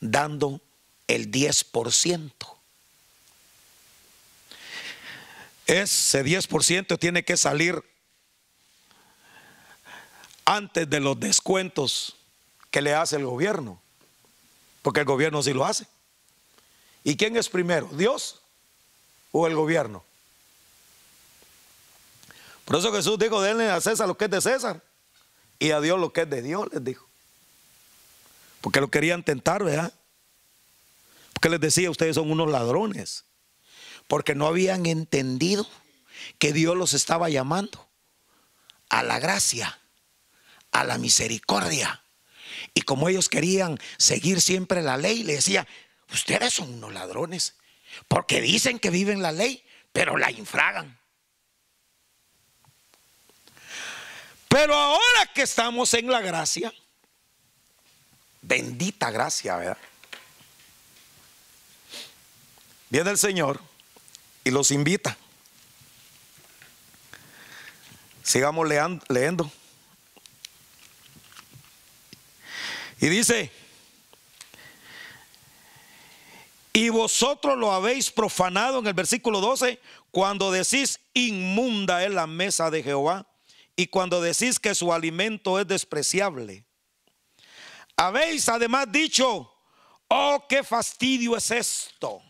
dando 0.00 0.60
el 1.06 1.30
10%. 1.30 2.51
Ese 5.66 6.24
10% 6.24 6.98
tiene 6.98 7.24
que 7.24 7.36
salir 7.36 7.82
antes 10.44 10.88
de 10.88 11.00
los 11.00 11.18
descuentos 11.18 12.16
que 12.70 12.82
le 12.82 12.94
hace 12.94 13.16
el 13.16 13.26
gobierno, 13.26 13.80
porque 14.82 15.00
el 15.00 15.06
gobierno 15.06 15.42
sí 15.42 15.52
lo 15.52 15.64
hace. 15.64 15.86
¿Y 17.04 17.16
quién 17.16 17.36
es 17.36 17.48
primero, 17.48 17.88
Dios 17.92 18.40
o 19.30 19.46
el 19.46 19.54
gobierno? 19.54 20.04
Por 22.64 22.76
eso 22.76 22.92
Jesús 22.92 23.18
dijo, 23.18 23.42
denle 23.42 23.70
a 23.70 23.80
César 23.80 24.08
lo 24.08 24.16
que 24.16 24.26
es 24.26 24.30
de 24.30 24.40
César 24.40 24.82
y 25.58 25.70
a 25.70 25.80
Dios 25.80 25.98
lo 25.98 26.12
que 26.12 26.22
es 26.22 26.30
de 26.30 26.42
Dios, 26.42 26.68
les 26.72 26.82
dijo. 26.82 27.06
Porque 28.60 28.80
lo 28.80 28.88
querían 28.88 29.22
tentar, 29.22 29.62
¿verdad? 29.64 29.92
Porque 31.32 31.50
les 31.50 31.60
decía, 31.60 31.90
ustedes 31.90 32.14
son 32.14 32.30
unos 32.30 32.50
ladrones, 32.50 33.24
porque 34.12 34.34
no 34.34 34.46
habían 34.46 34.84
entendido 34.84 35.66
que 36.38 36.52
Dios 36.52 36.76
los 36.76 36.92
estaba 36.92 37.30
llamando 37.30 37.88
a 38.90 39.02
la 39.02 39.18
gracia 39.18 39.80
a 40.70 40.84
la 40.84 40.98
misericordia. 40.98 42.04
Y 42.74 42.82
como 42.82 43.08
ellos 43.08 43.30
querían 43.30 43.78
seguir 43.96 44.42
siempre 44.42 44.82
la 44.82 44.98
ley, 44.98 45.22
le 45.22 45.36
decía, 45.36 45.66
ustedes 46.12 46.52
son 46.52 46.74
unos 46.74 46.92
ladrones, 46.92 47.56
porque 48.06 48.42
dicen 48.42 48.78
que 48.78 48.90
viven 48.90 49.22
la 49.22 49.32
ley, 49.32 49.64
pero 49.94 50.18
la 50.18 50.30
infragan. 50.30 50.98
Pero 54.46 54.74
ahora 54.74 55.30
que 55.34 55.40
estamos 55.40 55.94
en 55.94 56.08
la 56.08 56.20
gracia, 56.20 56.70
bendita 58.42 59.10
gracia, 59.10 59.56
¿verdad? 59.56 59.78
Viene 62.90 63.10
el 63.10 63.16
Señor 63.16 63.71
y 64.44 64.50
los 64.50 64.70
invita. 64.70 65.16
Sigamos 68.22 68.68
leyendo. 68.68 69.50
Y 73.00 73.08
dice, 73.08 73.50
y 76.72 76.88
vosotros 76.88 77.58
lo 77.58 77.72
habéis 77.72 78.10
profanado 78.10 78.78
en 78.78 78.86
el 78.86 78.94
versículo 78.94 79.40
12 79.40 79.80
cuando 80.10 80.50
decís 80.50 81.00
inmunda 81.12 82.04
es 82.04 82.10
la 82.12 82.26
mesa 82.26 82.70
de 82.70 82.82
Jehová 82.82 83.26
y 83.76 83.88
cuando 83.88 84.20
decís 84.20 84.58
que 84.58 84.74
su 84.74 84.92
alimento 84.92 85.58
es 85.58 85.66
despreciable. 85.66 86.64
Habéis 87.96 88.48
además 88.48 88.90
dicho, 88.90 89.52
oh, 90.08 90.46
qué 90.48 90.62
fastidio 90.62 91.36
es 91.36 91.50
esto. 91.50 92.22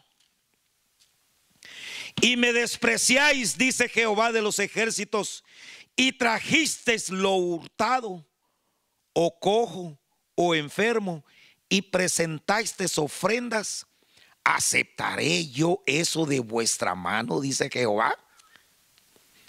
Y 2.22 2.36
me 2.36 2.52
despreciáis, 2.52 3.58
dice 3.58 3.88
Jehová 3.88 4.30
de 4.30 4.42
los 4.42 4.60
ejércitos, 4.60 5.42
y 5.96 6.12
trajisteis 6.12 7.10
lo 7.10 7.32
hurtado 7.32 8.24
o 9.12 9.40
cojo 9.40 9.98
o 10.36 10.54
enfermo 10.54 11.24
y 11.68 11.82
presentáis 11.82 12.76
ofrendas, 12.96 13.88
¿aceptaré 14.44 15.48
yo 15.48 15.82
eso 15.84 16.24
de 16.24 16.38
vuestra 16.38 16.94
mano? 16.94 17.40
Dice 17.40 17.68
Jehová. 17.68 18.16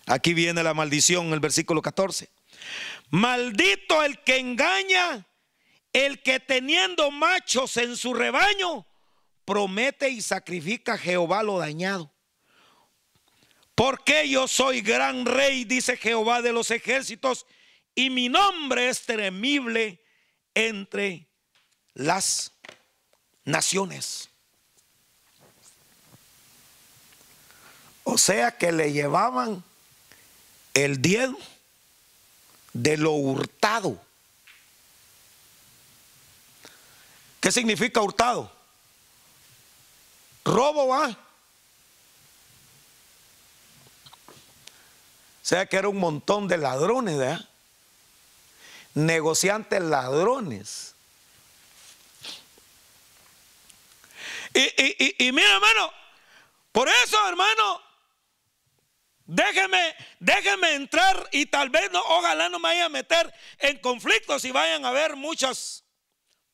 Aquí 0.07 0.33
viene 0.33 0.63
la 0.63 0.73
maldición 0.73 1.31
el 1.31 1.39
versículo 1.39 1.79
14. 1.79 2.27
Maldito 3.11 4.03
el 4.03 4.19
que 4.23 4.37
engaña, 4.37 5.27
el 5.93 6.23
que 6.23 6.39
teniendo 6.39 7.11
machos 7.11 7.77
en 7.77 7.95
su 7.95 8.15
rebaño, 8.15 8.87
promete 9.45 10.09
y 10.09 10.23
sacrifica 10.23 10.93
a 10.93 10.97
Jehová 10.97 11.43
lo 11.43 11.59
dañado. 11.59 12.12
Porque 13.75 14.29
yo 14.29 14.47
soy 14.47 14.81
gran 14.81 15.25
rey, 15.25 15.63
dice 15.63 15.97
Jehová 15.97 16.41
de 16.41 16.53
los 16.53 16.69
ejércitos, 16.71 17.45
y 17.95 18.09
mi 18.09 18.29
nombre 18.29 18.89
es 18.89 19.05
temible 19.05 19.99
entre 20.53 21.27
las 21.93 22.51
naciones. 23.45 24.29
O 28.03 28.17
sea 28.17 28.57
que 28.57 28.71
le 28.71 28.91
llevaban 28.91 29.63
el 30.73 31.01
diezmo 31.01 31.39
de 32.73 32.97
lo 32.97 33.11
hurtado. 33.11 33.99
¿Qué 37.39 37.51
significa 37.51 38.01
hurtado? 38.01 38.51
Robo 40.45 40.87
va. 40.87 41.22
Sea 45.43 45.67
que 45.67 45.77
era 45.77 45.89
un 45.89 45.99
montón 45.99 46.47
de 46.47 46.57
ladrones, 46.57 47.17
¿verdad? 47.17 47.47
Negociantes 48.95 49.81
ladrones. 49.81 50.95
Y, 54.55 54.61
y, 54.61 55.15
y, 55.19 55.27
y 55.27 55.31
mira, 55.31 55.53
hermano, 55.53 55.91
por 56.71 56.89
eso, 56.89 57.17
hermano, 57.27 57.81
Déjeme, 59.25 59.95
déjeme 60.19 60.75
entrar 60.75 61.29
y 61.31 61.45
tal 61.45 61.69
vez 61.69 61.89
no, 61.91 62.01
ojalá 62.01 62.49
no 62.49 62.59
me 62.59 62.69
vaya 62.69 62.85
a 62.85 62.89
meter 62.89 63.33
en 63.59 63.79
conflictos 63.79 64.43
y 64.43 64.51
vayan 64.51 64.83
a 64.83 64.89
haber 64.89 65.15
muchas 65.15 65.85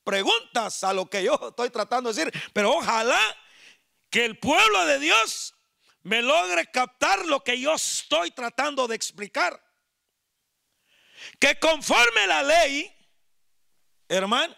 preguntas 0.03 0.83
a 0.83 0.93
lo 0.93 1.09
que 1.09 1.23
yo 1.23 1.39
estoy 1.49 1.71
tratando 1.71 2.13
de 2.13 2.23
decir, 2.23 2.43
pero 2.53 2.71
ojalá 2.73 3.19
que 4.11 4.23
el 4.23 4.37
pueblo 4.37 4.85
de 4.85 4.99
Dios 4.99 5.55
me 6.03 6.21
logre 6.21 6.69
captar 6.71 7.25
lo 7.25 7.43
que 7.43 7.59
yo 7.59 7.73
estoy 7.73 8.31
tratando 8.31 8.87
de 8.87 8.95
explicar. 8.95 9.61
Que 11.39 11.59
conforme 11.59 12.27
la 12.27 12.43
ley, 12.43 12.95
hermano, 14.07 14.55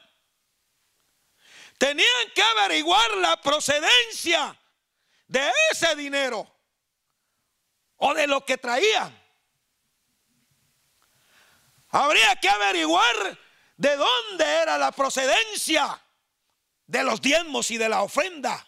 tenían 1.77 2.31
que 2.35 2.43
averiguar 2.43 3.17
la 3.17 3.41
procedencia 3.41 4.55
de 5.27 5.51
ese 5.71 5.95
dinero 5.95 6.47
o 7.97 8.13
de 8.13 8.27
lo 8.27 8.45
que 8.45 8.57
traían. 8.57 9.19
Habría 11.89 12.35
que 12.35 12.49
averiguar 12.49 13.39
de 13.77 13.95
dónde 13.95 14.45
era 14.45 14.77
la 14.77 14.91
procedencia 14.91 15.99
de 16.85 17.03
los 17.03 17.21
diezmos 17.21 17.71
y 17.71 17.77
de 17.77 17.89
la 17.89 18.03
ofrenda. 18.03 18.67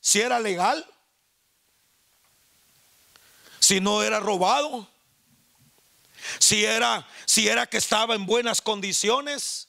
Si 0.00 0.20
era 0.20 0.40
legal, 0.40 0.86
si 3.68 3.82
no 3.82 4.02
era 4.02 4.18
robado, 4.18 4.88
si 6.38 6.64
era 6.64 7.06
si 7.26 7.48
era 7.48 7.66
que 7.66 7.76
estaba 7.76 8.14
en 8.14 8.24
buenas 8.24 8.62
condiciones, 8.62 9.68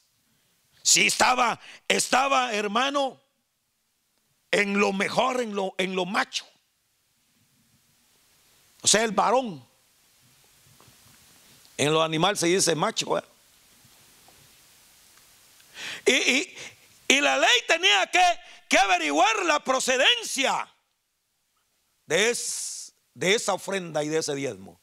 si 0.82 1.08
estaba 1.08 1.60
estaba 1.86 2.54
hermano 2.54 3.20
en 4.52 4.80
lo 4.80 4.94
mejor, 4.94 5.42
en 5.42 5.54
lo 5.54 5.76
en 5.78 5.96
lo 5.96 6.06
macho. 6.06 6.48
O 8.80 8.88
sea, 8.88 9.04
el 9.04 9.12
varón. 9.12 9.68
En 11.76 11.92
los 11.92 12.02
animales 12.02 12.40
se 12.40 12.48
dice 12.48 12.76
macho. 12.76 13.18
¿eh? 16.06 16.56
Y, 17.10 17.20
la 17.20 17.38
ley 17.38 17.64
tenía 17.68 18.08
que, 18.08 18.24
que 18.70 18.80
averiguar 18.80 19.44
la 19.44 19.62
procedencia 19.62 20.74
de, 22.06 22.34
de 23.20 23.36
esa 23.36 23.54
ofrenda 23.54 24.02
y 24.02 24.08
de 24.08 24.20
ese 24.20 24.34
diezmo. 24.34 24.80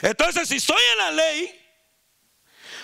Entonces, 0.00 0.48
si 0.48 0.56
estoy 0.56 0.82
en 0.92 0.98
la 0.98 1.10
ley, 1.10 1.60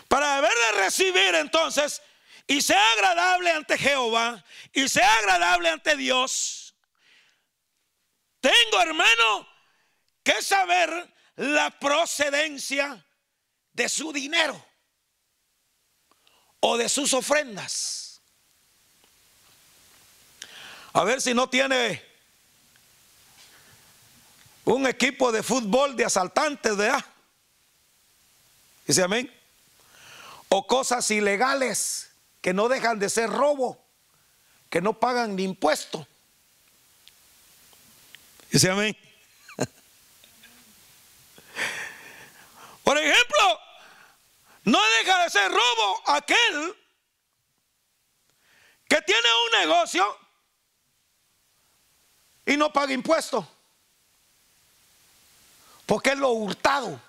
para 0.08 0.36
haber 0.36 0.52
de 0.52 0.82
recibir 0.82 1.34
entonces, 1.36 2.02
y 2.46 2.60
sea 2.60 2.92
agradable 2.92 3.50
ante 3.50 3.78
Jehová, 3.78 4.44
y 4.74 4.86
sea 4.90 5.10
agradable 5.16 5.70
ante 5.70 5.96
Dios, 5.96 6.74
tengo, 8.42 8.82
hermano, 8.82 9.48
que 10.22 10.42
saber 10.42 11.14
la 11.36 11.70
procedencia 11.70 13.02
de 13.72 13.88
su 13.88 14.12
dinero 14.12 14.62
o 16.60 16.76
de 16.76 16.90
sus 16.90 17.14
ofrendas. 17.14 18.20
A 20.92 21.04
ver 21.04 21.22
si 21.22 21.32
no 21.32 21.48
tiene 21.48 22.09
un 24.64 24.86
equipo 24.86 25.32
de 25.32 25.42
fútbol 25.42 25.96
de 25.96 26.04
asaltantes, 26.04 26.76
¿verdad? 26.76 27.04
Dice 28.86 29.02
amén. 29.02 29.34
O 30.48 30.66
cosas 30.66 31.10
ilegales 31.10 32.10
que 32.40 32.52
no 32.52 32.68
dejan 32.68 32.98
de 32.98 33.08
ser 33.08 33.30
robo, 33.30 33.82
que 34.68 34.80
no 34.80 34.98
pagan 34.98 35.36
ni 35.36 35.44
impuesto. 35.44 36.06
Dice 38.50 38.70
amén. 38.70 38.96
Por 42.84 42.98
ejemplo, 42.98 43.60
no 44.64 44.78
deja 44.98 45.22
de 45.22 45.30
ser 45.30 45.50
robo 45.50 46.02
aquel 46.06 46.76
que 48.88 49.00
tiene 49.02 49.28
un 49.46 49.52
negocio 49.60 50.18
y 52.44 52.56
no 52.56 52.72
paga 52.72 52.92
impuestos. 52.92 53.46
Porque 55.90 56.10
es 56.10 56.18
lo 56.18 56.30
hurtado. 56.30 57.02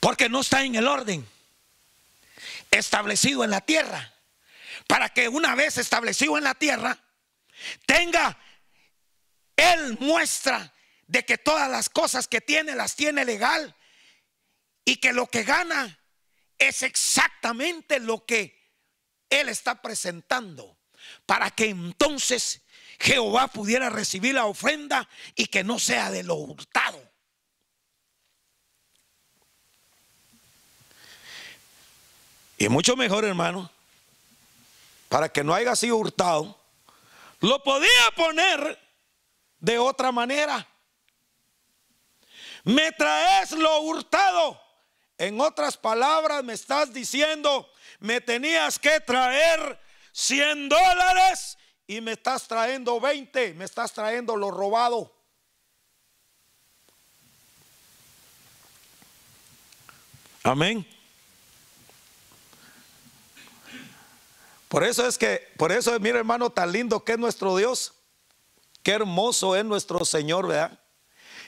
Porque 0.00 0.28
no 0.28 0.40
está 0.40 0.64
en 0.64 0.74
el 0.74 0.88
orden 0.88 1.24
establecido 2.72 3.44
en 3.44 3.50
la 3.50 3.60
tierra. 3.60 4.12
Para 4.88 5.10
que 5.10 5.28
una 5.28 5.54
vez 5.54 5.78
establecido 5.78 6.38
en 6.38 6.42
la 6.42 6.56
tierra, 6.56 6.98
tenga 7.86 8.36
Él 9.54 9.96
muestra 10.00 10.74
de 11.06 11.24
que 11.24 11.38
todas 11.38 11.70
las 11.70 11.88
cosas 11.88 12.26
que 12.26 12.40
tiene 12.40 12.74
las 12.74 12.96
tiene 12.96 13.24
legal 13.24 13.76
y 14.84 14.96
que 14.96 15.12
lo 15.12 15.28
que 15.28 15.44
gana 15.44 16.00
es 16.58 16.82
exactamente 16.82 18.00
lo 18.00 18.26
que 18.26 18.60
Él 19.30 19.48
está 19.48 19.80
presentando 19.80 20.76
para 21.26 21.52
que 21.52 21.66
entonces 21.66 22.61
Jehová 23.02 23.48
pudiera 23.48 23.90
recibir 23.90 24.36
la 24.36 24.44
ofrenda 24.44 25.08
y 25.34 25.46
que 25.46 25.64
no 25.64 25.80
sea 25.80 26.12
de 26.12 26.22
lo 26.22 26.36
hurtado. 26.36 27.02
Y 32.58 32.68
mucho 32.68 32.94
mejor, 32.94 33.24
hermano, 33.24 33.68
para 35.08 35.28
que 35.28 35.42
no 35.42 35.52
haya 35.52 35.74
sido 35.74 35.96
hurtado, 35.96 36.56
lo 37.40 37.60
podía 37.64 37.88
poner 38.14 38.78
de 39.58 39.78
otra 39.80 40.12
manera. 40.12 40.64
Me 42.62 42.92
traes 42.92 43.50
lo 43.50 43.80
hurtado. 43.80 44.62
En 45.18 45.40
otras 45.40 45.76
palabras, 45.76 46.44
me 46.44 46.52
estás 46.52 46.92
diciendo, 46.92 47.68
me 47.98 48.20
tenías 48.20 48.78
que 48.78 49.00
traer 49.00 49.80
100 50.12 50.68
dólares 50.68 51.58
y 51.96 52.00
me 52.00 52.12
estás 52.12 52.48
trayendo 52.48 52.98
20, 53.00 53.54
me 53.54 53.64
estás 53.64 53.92
trayendo 53.92 54.36
lo 54.36 54.50
robado. 54.50 55.12
Amén. 60.42 60.86
Por 64.68 64.84
eso 64.84 65.06
es 65.06 65.18
que, 65.18 65.52
por 65.58 65.70
eso, 65.70 65.98
mira 66.00 66.18
hermano, 66.18 66.50
tan 66.50 66.72
lindo 66.72 67.04
que 67.04 67.12
es 67.12 67.18
nuestro 67.18 67.56
Dios. 67.56 67.94
Qué 68.82 68.92
hermoso 68.92 69.54
es 69.54 69.64
nuestro 69.64 70.04
Señor, 70.04 70.48
¿verdad? 70.48 70.80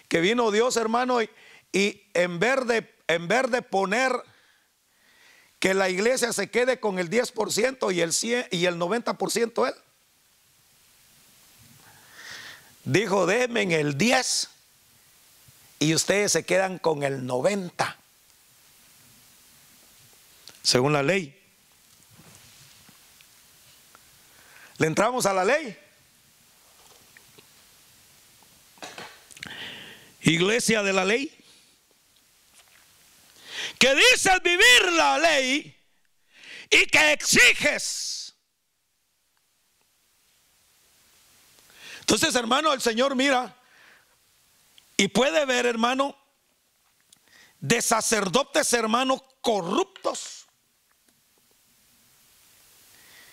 Que 0.09 0.21
vino 0.21 0.51
Dios, 0.51 0.77
hermano, 0.77 1.23
y, 1.23 1.31
en, 1.73 2.39
vez 2.39 2.67
de, 2.67 2.95
en 3.09 3.27
vez 3.27 3.51
de 3.51 3.63
poner 3.63 4.13
que 5.59 5.73
la 5.73 5.89
iglesia 5.89 6.33
se 6.33 6.51
quede 6.51 6.79
con 6.79 6.99
el 6.99 7.09
10% 7.09 7.95
y 7.95 8.01
el, 8.03 8.13
100, 8.13 8.49
y 8.51 8.67
el 8.67 8.77
90% 8.77 9.69
Él. 9.69 9.75
Dijo, 12.85 13.27
denme 13.27 13.63
el 13.63 13.97
10 13.97 14.49
y 15.79 15.95
ustedes 15.95 16.33
se 16.33 16.45
quedan 16.45 16.79
con 16.79 17.03
el 17.03 17.25
90, 17.25 17.97
según 20.63 20.93
la 20.93 21.03
ley. 21.03 21.41
¿Le 24.79 24.87
entramos 24.87 25.25
a 25.25 25.33
la 25.33 25.45
ley? 25.45 25.79
Iglesia 30.23 30.83
de 30.83 30.93
la 30.93 31.05
ley. 31.05 31.31
Que 33.79 33.95
dices 33.95 34.43
vivir 34.43 34.93
la 34.93 35.19
ley 35.19 35.77
y 36.71 36.87
que 36.87 37.13
exiges 37.13 38.24
Entonces, 42.05 42.35
hermano, 42.35 42.75
el 42.75 42.83
Señor 42.83 43.17
mira 43.17 43.57
y 44.99 45.09
puede 45.09 45.47
ver, 45.47 45.65
hermano, 45.65 46.15
de 47.61 47.81
sacerdotes, 47.81 48.71
hermanos, 48.75 49.23
corruptos, 49.41 50.45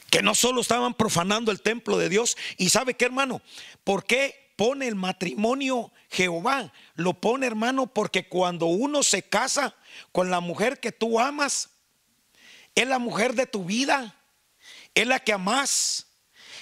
que 0.09 0.21
no 0.21 0.35
solo 0.35 0.61
estaban 0.61 0.93
profanando 0.93 1.51
el 1.51 1.61
templo 1.61 1.97
de 1.97 2.07
Dios, 2.07 2.37
y 2.57 2.69
sabe 2.69 2.93
qué, 2.93 3.03
hermano, 3.03 3.41
¿por 3.83 4.05
qué 4.05 4.53
pone 4.55 4.87
el 4.87 4.95
matrimonio 4.95 5.91
Jehová? 6.09 6.71
Lo 6.95 7.13
pone, 7.13 7.47
hermano, 7.47 7.87
porque 7.87 8.29
cuando 8.29 8.67
uno 8.67 9.03
se 9.03 9.23
casa 9.23 9.75
con 10.13 10.31
la 10.31 10.39
mujer 10.39 10.79
que 10.79 10.93
tú 10.93 11.19
amas, 11.19 11.71
es 12.73 12.87
la 12.87 12.99
mujer 12.99 13.33
de 13.33 13.47
tu 13.47 13.65
vida, 13.65 14.15
es 14.95 15.07
la 15.07 15.19
que 15.19 15.33
amas, 15.33 16.07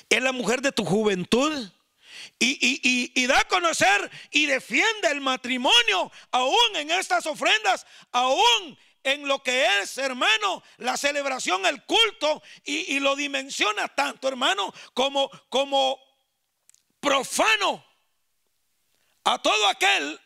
es 0.10 0.24
la 0.24 0.32
mujer 0.32 0.64
de 0.64 0.72
tu 0.72 0.84
juventud. 0.86 1.70
Y, 2.42 3.28
da 3.28 3.40
a 3.40 3.48
conocer 3.48 4.10
y 4.32 4.46
defiende 4.46 5.10
el 5.10 5.20
matrimonio, 5.20 6.10
aún 6.32 6.76
en 6.76 6.90
estas 6.92 7.26
ofrendas, 7.26 7.86
aún 8.14 8.78
en 9.04 9.28
lo 9.28 9.44
que 9.44 9.82
es, 9.82 9.98
hermano, 9.98 10.64
la 10.78 10.96
celebración, 10.96 11.66
el 11.66 11.84
culto, 11.84 12.42
y, 12.64 13.00
lo 13.02 13.18
dimensiona 13.18 13.90
tanto, 13.90 14.30
hermano, 14.30 14.74
como, 14.94 15.30
como 15.50 16.00
profano 17.02 17.86
a 19.26 19.42
todo 19.42 19.68
aquel 19.68 20.20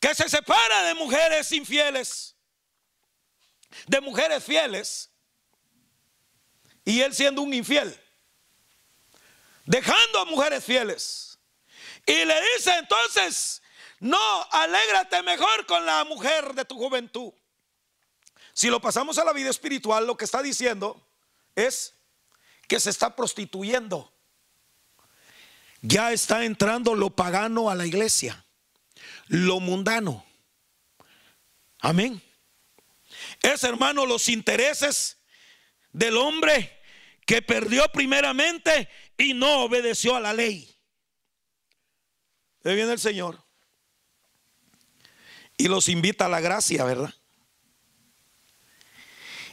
que 0.00 0.14
se 0.14 0.28
separa 0.28 0.84
de 0.84 0.94
mujeres 0.94 1.52
infieles, 1.52 2.34
de 3.86 4.00
mujeres 4.00 4.42
fieles, 4.42 5.10
y 6.84 7.00
él 7.00 7.14
siendo 7.14 7.42
un 7.42 7.52
infiel 7.52 8.03
dejando 9.64 10.20
a 10.20 10.24
mujeres 10.24 10.64
fieles. 10.64 11.38
Y 12.06 12.24
le 12.24 12.34
dice 12.54 12.76
entonces, 12.78 13.62
no, 14.00 14.48
alégrate 14.50 15.22
mejor 15.22 15.66
con 15.66 15.84
la 15.86 16.04
mujer 16.04 16.54
de 16.54 16.64
tu 16.64 16.76
juventud. 16.76 17.32
Si 18.52 18.68
lo 18.68 18.80
pasamos 18.80 19.18
a 19.18 19.24
la 19.24 19.32
vida 19.32 19.50
espiritual, 19.50 20.06
lo 20.06 20.16
que 20.16 20.24
está 20.24 20.42
diciendo 20.42 21.08
es 21.56 21.94
que 22.68 22.78
se 22.80 22.90
está 22.90 23.16
prostituyendo. 23.16 24.12
Ya 25.80 26.12
está 26.12 26.44
entrando 26.44 26.94
lo 26.94 27.10
pagano 27.10 27.68
a 27.68 27.74
la 27.74 27.84
iglesia, 27.84 28.44
lo 29.26 29.60
mundano. 29.60 30.24
Amén. 31.80 32.22
Es, 33.42 33.64
hermano, 33.64 34.06
los 34.06 34.28
intereses 34.28 35.18
del 35.92 36.16
hombre 36.16 36.80
que 37.26 37.42
perdió 37.42 37.86
primeramente 37.92 38.88
y 39.16 39.34
no 39.34 39.64
obedeció 39.64 40.16
a 40.16 40.20
la 40.20 40.32
ley. 40.32 40.74
Ahí 42.64 42.74
viene 42.74 42.92
el 42.92 42.98
Señor 42.98 43.42
y 45.56 45.68
los 45.68 45.88
invita 45.88 46.26
a 46.26 46.28
la 46.28 46.40
gracia, 46.40 46.84
¿verdad? 46.84 47.14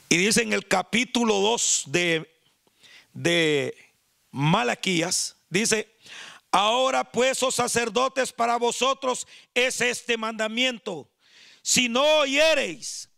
Y 0.09 0.17
dice 0.17 0.41
en 0.41 0.53
el 0.53 0.67
capítulo 0.67 1.35
2 1.39 1.83
de, 1.87 2.29
de 3.13 3.77
Malaquías, 4.31 5.37
dice, 5.49 5.95
ahora 6.51 7.09
pues, 7.09 7.41
oh 7.43 7.51
sacerdotes, 7.51 8.33
para 8.33 8.57
vosotros 8.57 9.27
es 9.53 9.79
este 9.81 10.17
mandamiento. 10.17 11.09
Si 11.61 11.87
no 11.87 12.03
oyereis 12.19 13.09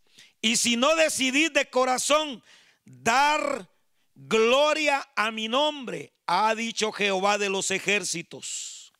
y 0.41 0.57
si 0.57 0.75
no 0.75 0.95
decidís 0.95 1.53
de 1.53 1.69
corazón 1.69 2.43
dar 2.85 3.67
gloria 4.15 5.07
a 5.15 5.31
mi 5.31 5.47
nombre, 5.47 6.13
ha 6.27 6.55
dicho 6.55 6.91
Jehová 6.91 7.37
de 7.37 7.49
los 7.49 7.71
ejércitos. 7.71 8.93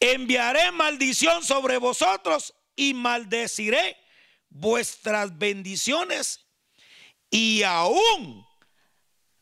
Enviaré 0.00 0.70
maldición 0.72 1.42
sobre 1.44 1.78
vosotros 1.78 2.54
y 2.76 2.94
maldeciré 2.94 3.96
vuestras 4.50 5.38
bendiciones 5.38 6.46
y 7.30 7.62
aún 7.62 8.46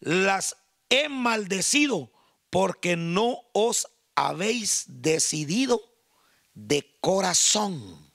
las 0.01 0.57
he 0.89 1.09
maldecido 1.09 2.13
porque 2.51 2.97
no 2.97 3.41
os 3.53 3.89
habéis 4.15 4.85
decidido 4.87 5.81
de 6.55 6.97
corazón. 7.01 8.13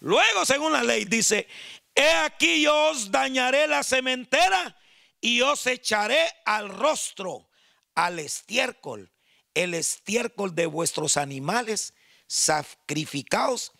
Luego, 0.00 0.44
según 0.44 0.72
la 0.72 0.82
ley, 0.82 1.04
dice, 1.04 1.46
he 1.94 2.10
aquí 2.10 2.62
yo 2.62 2.90
os 2.90 3.10
dañaré 3.10 3.66
la 3.66 3.84
cementera 3.84 4.76
y 5.20 5.42
os 5.42 5.66
echaré 5.66 6.32
al 6.44 6.68
rostro 6.68 7.48
al 7.94 8.18
estiércol, 8.18 9.10
el 9.54 9.74
estiércol 9.74 10.54
de 10.54 10.66
vuestros 10.66 11.16
animales, 11.16 11.94
sacrificaos 12.26 13.72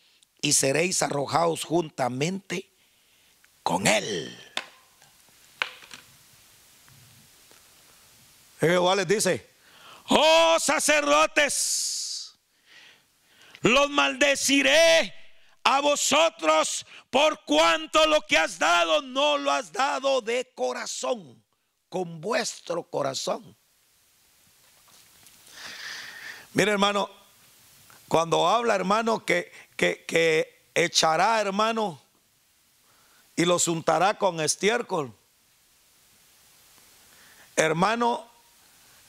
y 0.43 0.53
seréis 0.53 1.03
arrojados 1.03 1.65
juntamente 1.65 2.71
con 3.63 3.87
él. 3.87 4.37
Jehová 8.61 8.97
les 8.97 9.09
dice, 9.09 9.49
oh 10.09 10.57
sacerdotes, 10.61 12.35
los 13.63 13.89
maldeciré 13.89 15.20
a 15.65 15.81
vosotros 15.81 16.87
por 17.11 17.45
cuanto 17.45 18.07
lo 18.07 18.23
que 18.23 18.39
has 18.39 18.59
dado 18.59 19.03
no 19.03 19.39
lo 19.39 19.51
has 19.51 19.73
dado 19.73 20.21
de 20.21 20.51
corazón, 20.55 21.43
con 21.89 22.21
vuestro 22.21 22.83
corazón. 22.83 23.57
Mire 26.53 26.73
hermano, 26.73 27.11
cuando 28.09 28.49
habla 28.49 28.75
hermano 28.75 29.25
que, 29.25 29.53
que, 29.77 30.05
que 30.05 30.67
echará 30.75 31.41
hermano 31.41 32.01
y 33.37 33.45
los 33.45 33.69
untará 33.69 34.19
con 34.19 34.41
estiércol, 34.41 35.15
hermano, 37.55 38.29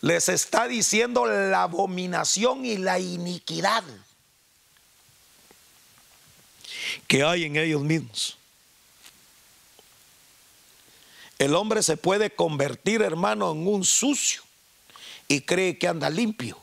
les 0.02 0.30
está 0.30 0.68
diciendo 0.68 1.26
la 1.26 1.64
abominación 1.64 2.66
y 2.66 2.78
la 2.78 3.00
iniquidad 3.00 3.84
que 7.08 7.24
hay 7.24 7.46
en 7.46 7.58
ellos 7.58 7.82
mismos. 7.82 8.38
El 11.40 11.56
hombre 11.56 11.82
se 11.82 11.98
puede 11.98 12.30
convertir, 12.30 13.02
hermano, 13.02 13.52
en 13.52 13.68
un 13.68 13.84
sucio 13.84 14.44
y 15.28 15.42
cree 15.42 15.78
que 15.78 15.88
anda 15.88 16.10
limpio. 16.10 16.60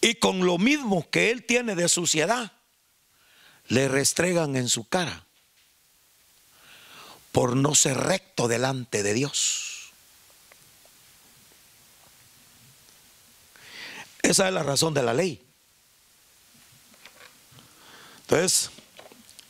Y 0.00 0.16
con 0.16 0.46
lo 0.46 0.58
mismo 0.58 1.08
que 1.10 1.30
él 1.30 1.44
tiene 1.44 1.74
de 1.74 1.88
suciedad, 1.88 2.52
le 3.68 3.88
restregan 3.88 4.56
en 4.56 4.68
su 4.68 4.88
cara 4.88 5.24
por 7.32 7.56
no 7.56 7.74
ser 7.74 7.98
recto 7.98 8.48
delante 8.48 9.02
de 9.02 9.14
Dios. 9.14 9.90
Esa 14.22 14.48
es 14.48 14.54
la 14.54 14.62
razón 14.62 14.94
de 14.94 15.02
la 15.02 15.12
ley. 15.14 15.45
Entonces, 18.28 18.70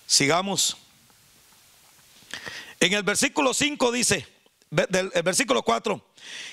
sigamos. 0.06 0.76
En 2.78 2.92
el 2.92 3.02
versículo 3.02 3.54
5 3.54 3.90
dice, 3.90 4.28
del 4.68 5.08
versículo 5.24 5.62
4, 5.62 6.12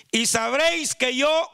y 0.10 0.26
sabréis 0.26 0.96
que 0.96 1.14
yo 1.14 1.52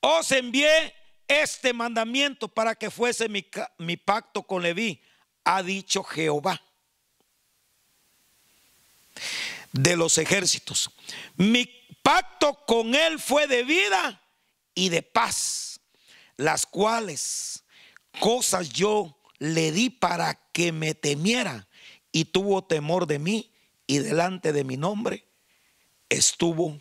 os 0.00 0.30
envié 0.32 0.94
este 1.26 1.72
mandamiento 1.72 2.46
para 2.46 2.74
que 2.74 2.90
fuese 2.90 3.30
mi, 3.30 3.48
mi 3.78 3.96
pacto 3.96 4.42
con 4.42 4.62
Leví, 4.62 5.02
ha 5.44 5.62
dicho 5.62 6.04
Jehová 6.04 6.60
de 9.72 9.96
los 9.96 10.18
ejércitos. 10.18 10.90
Mi 11.36 11.64
pacto 12.02 12.66
con 12.66 12.94
él 12.94 13.18
fue 13.18 13.46
de 13.46 13.62
vida 13.62 14.22
y 14.74 14.90
de 14.90 15.00
paz, 15.02 15.80
las 16.36 16.66
cuales 16.66 17.64
cosas 18.20 18.68
yo 18.68 19.15
le 19.38 19.72
di 19.72 19.90
para 19.90 20.34
que 20.52 20.72
me 20.72 20.94
temiera 20.94 21.68
y 22.12 22.26
tuvo 22.26 22.64
temor 22.64 23.06
de 23.06 23.18
mí 23.18 23.52
y 23.86 23.98
delante 23.98 24.52
de 24.52 24.64
mi 24.64 24.76
nombre 24.76 25.26
estuvo 26.08 26.80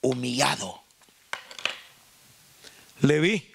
humillado. 0.00 0.82
Le 3.00 3.20
vi, 3.20 3.52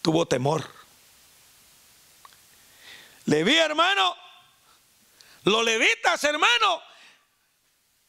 tuvo 0.00 0.26
temor. 0.26 0.68
Le 3.24 3.44
vi, 3.44 3.56
hermano, 3.56 4.16
los 5.44 5.64
levitas, 5.64 6.22
hermano, 6.24 6.82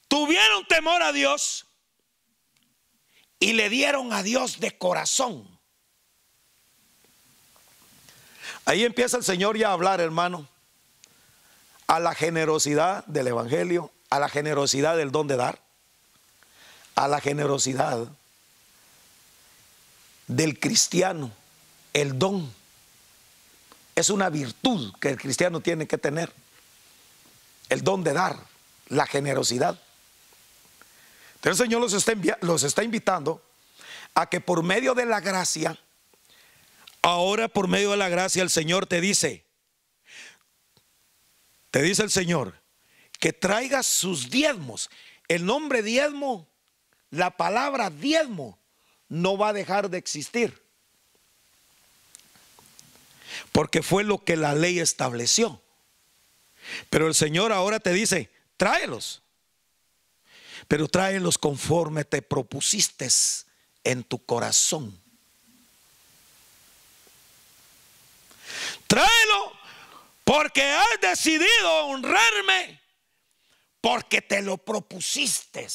tuvieron 0.07 0.65
temor 0.67 1.01
a 1.01 1.11
Dios 1.11 1.65
y 3.39 3.53
le 3.53 3.69
dieron 3.69 4.13
a 4.13 4.23
Dios 4.23 4.59
de 4.59 4.77
corazón. 4.77 5.52
Ahí 8.65 8.83
empieza 8.85 9.17
el 9.17 9.23
Señor 9.23 9.57
ya 9.57 9.69
a 9.69 9.73
hablar, 9.73 9.99
hermano, 9.99 10.47
a 11.87 11.99
la 11.99 12.15
generosidad 12.15 13.05
del 13.05 13.27
Evangelio, 13.27 13.91
a 14.09 14.19
la 14.19 14.29
generosidad 14.29 14.95
del 14.95 15.11
don 15.11 15.27
de 15.27 15.35
dar, 15.35 15.59
a 16.95 17.07
la 17.07 17.19
generosidad 17.19 18.07
del 20.27 20.59
cristiano, 20.59 21.31
el 21.93 22.17
don. 22.17 22.51
Es 23.95 24.09
una 24.09 24.29
virtud 24.29 24.93
que 24.99 25.09
el 25.09 25.17
cristiano 25.17 25.59
tiene 25.59 25.87
que 25.87 25.97
tener, 25.97 26.31
el 27.69 27.83
don 27.83 28.03
de 28.03 28.13
dar, 28.13 28.37
la 28.87 29.05
generosidad. 29.05 29.79
Entonces 31.35 31.59
el 31.59 31.65
Señor 31.67 31.81
los 31.81 31.93
está, 31.93 32.13
los 32.41 32.63
está 32.63 32.83
invitando 32.83 33.41
a 34.15 34.27
que 34.27 34.39
por 34.39 34.63
medio 34.63 34.93
de 34.93 35.05
la 35.05 35.19
gracia, 35.19 35.77
ahora 37.03 37.47
por 37.47 37.67
medio 37.67 37.91
de 37.91 37.97
la 37.97 38.09
gracia 38.09 38.41
el 38.41 38.49
Señor 38.49 38.87
te 38.87 38.99
dice, 38.99 39.45
te 41.69 41.83
dice 41.83 42.01
el 42.01 42.09
Señor, 42.09 42.55
que 43.19 43.33
traigas 43.33 43.85
sus 43.85 44.29
diezmos. 44.29 44.89
El 45.27 45.45
nombre 45.45 45.83
diezmo, 45.83 46.47
la 47.11 47.37
palabra 47.37 47.89
diezmo, 47.89 48.57
no 49.09 49.37
va 49.37 49.49
a 49.49 49.53
dejar 49.53 49.89
de 49.89 49.97
existir. 49.97 50.61
Porque 53.51 53.81
fue 53.81 54.03
lo 54.03 54.23
que 54.23 54.35
la 54.35 54.55
ley 54.55 54.79
estableció. 54.79 55.61
Pero 56.89 57.07
el 57.07 57.15
Señor 57.15 57.51
ahora 57.51 57.79
te 57.79 57.91
dice, 57.91 58.29
tráelos. 58.57 59.21
Pero 60.67 60.87
tráelos 60.87 61.37
conforme 61.37 62.05
te 62.05 62.21
propusiste 62.21 63.07
en 63.83 64.03
tu 64.03 64.23
corazón. 64.23 65.02
Tráelo 68.93 69.51
porque 70.23 70.61
has 70.61 71.01
decidido 71.01 71.85
honrarme 71.87 72.79
porque 73.81 74.21
te 74.21 74.43
lo 74.43 74.59
propusiste 74.59 75.67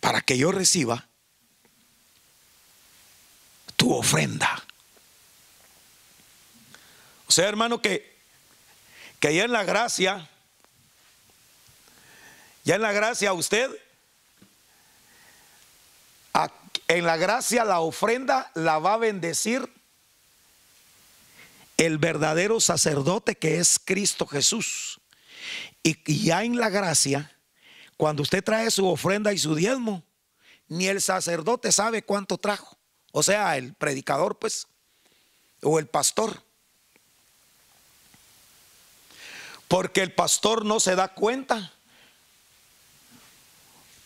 para 0.00 0.22
que 0.22 0.38
yo 0.38 0.52
reciba 0.52 1.06
tu 3.76 3.94
ofrenda. 3.94 4.64
O 7.26 7.32
sea, 7.32 7.46
hermano, 7.46 7.82
que, 7.82 8.16
que 9.20 9.34
ya 9.34 9.44
en 9.44 9.52
la 9.52 9.64
gracia, 9.64 10.30
ya 12.64 12.76
en 12.76 12.80
la 12.80 12.92
gracia 12.92 13.34
usted, 13.34 13.70
en 16.88 17.04
la 17.04 17.18
gracia 17.18 17.66
la 17.66 17.80
ofrenda 17.80 18.50
la 18.54 18.78
va 18.78 18.94
a 18.94 18.96
bendecir 18.96 19.83
el 21.76 21.98
verdadero 21.98 22.60
sacerdote 22.60 23.36
que 23.36 23.58
es 23.58 23.80
Cristo 23.84 24.26
Jesús. 24.26 25.00
Y, 25.82 26.24
ya 26.24 26.44
en 26.44 26.56
la 26.56 26.70
gracia, 26.70 27.36
cuando 27.96 28.22
usted 28.22 28.42
trae 28.42 28.70
su 28.70 28.86
ofrenda 28.88 29.32
y 29.32 29.38
su 29.38 29.54
diezmo, 29.54 30.02
ni 30.68 30.86
el 30.86 31.00
sacerdote 31.00 31.72
sabe 31.72 32.02
cuánto 32.02 32.38
trajo. 32.38 32.78
O 33.12 33.22
sea, 33.22 33.56
el 33.56 33.74
predicador, 33.74 34.38
pues, 34.38 34.66
o 35.62 35.78
el 35.78 35.86
pastor. 35.86 36.42
Porque 39.68 40.02
el 40.02 40.12
pastor 40.12 40.64
no 40.64 40.80
se 40.80 40.94
da 40.94 41.08
cuenta. 41.08 41.72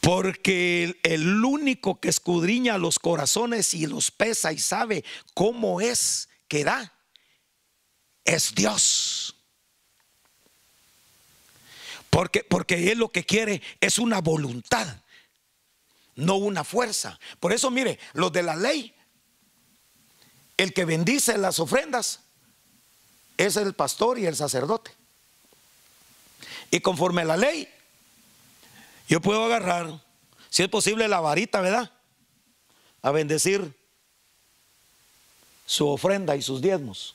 Porque 0.00 0.98
el, 1.02 1.44
único 1.44 2.00
que 2.00 2.08
escudriña 2.08 2.78
los 2.78 2.98
corazones 2.98 3.74
y 3.74 3.86
los 3.86 4.10
pesa 4.10 4.52
y 4.52 4.58
sabe 4.58 5.04
cómo 5.34 5.80
es 5.80 6.28
que 6.46 6.64
da, 6.64 6.97
es 8.28 8.54
Dios. 8.54 9.34
Porque, 12.10 12.44
porque 12.44 12.92
Él 12.92 12.98
lo 12.98 13.10
que 13.10 13.24
quiere 13.24 13.62
es 13.80 13.98
una 13.98 14.20
voluntad, 14.20 14.86
no 16.14 16.36
una 16.36 16.62
fuerza. 16.62 17.18
Por 17.40 17.52
eso, 17.52 17.70
mire, 17.70 17.98
los 18.12 18.30
de 18.32 18.42
la 18.42 18.54
ley 18.54 18.94
el 20.58 20.74
que 20.74 20.84
bendice 20.84 21.38
las 21.38 21.58
ofrendas 21.58 22.20
es 23.36 23.56
el 23.56 23.72
pastor 23.74 24.18
y 24.18 24.26
el 24.26 24.36
sacerdote. 24.36 24.90
Y 26.70 26.80
conforme 26.80 27.22
a 27.22 27.26
la 27.26 27.36
ley, 27.36 27.68
yo 29.08 29.20
puedo 29.22 29.44
agarrar, 29.44 30.02
si 30.50 30.64
es 30.64 30.68
posible, 30.68 31.08
la 31.08 31.20
varita, 31.20 31.60
¿verdad? 31.60 31.92
A 33.00 33.10
bendecir 33.10 33.74
su 35.64 35.88
ofrenda 35.88 36.36
y 36.36 36.42
sus 36.42 36.60
diezmos. 36.60 37.14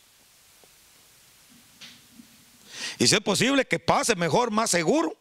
Y 2.99 3.07
si 3.07 3.15
es 3.15 3.21
posible, 3.21 3.65
que 3.65 3.79
pase 3.79 4.15
mejor, 4.15 4.51
más 4.51 4.69
seguro, 4.69 5.17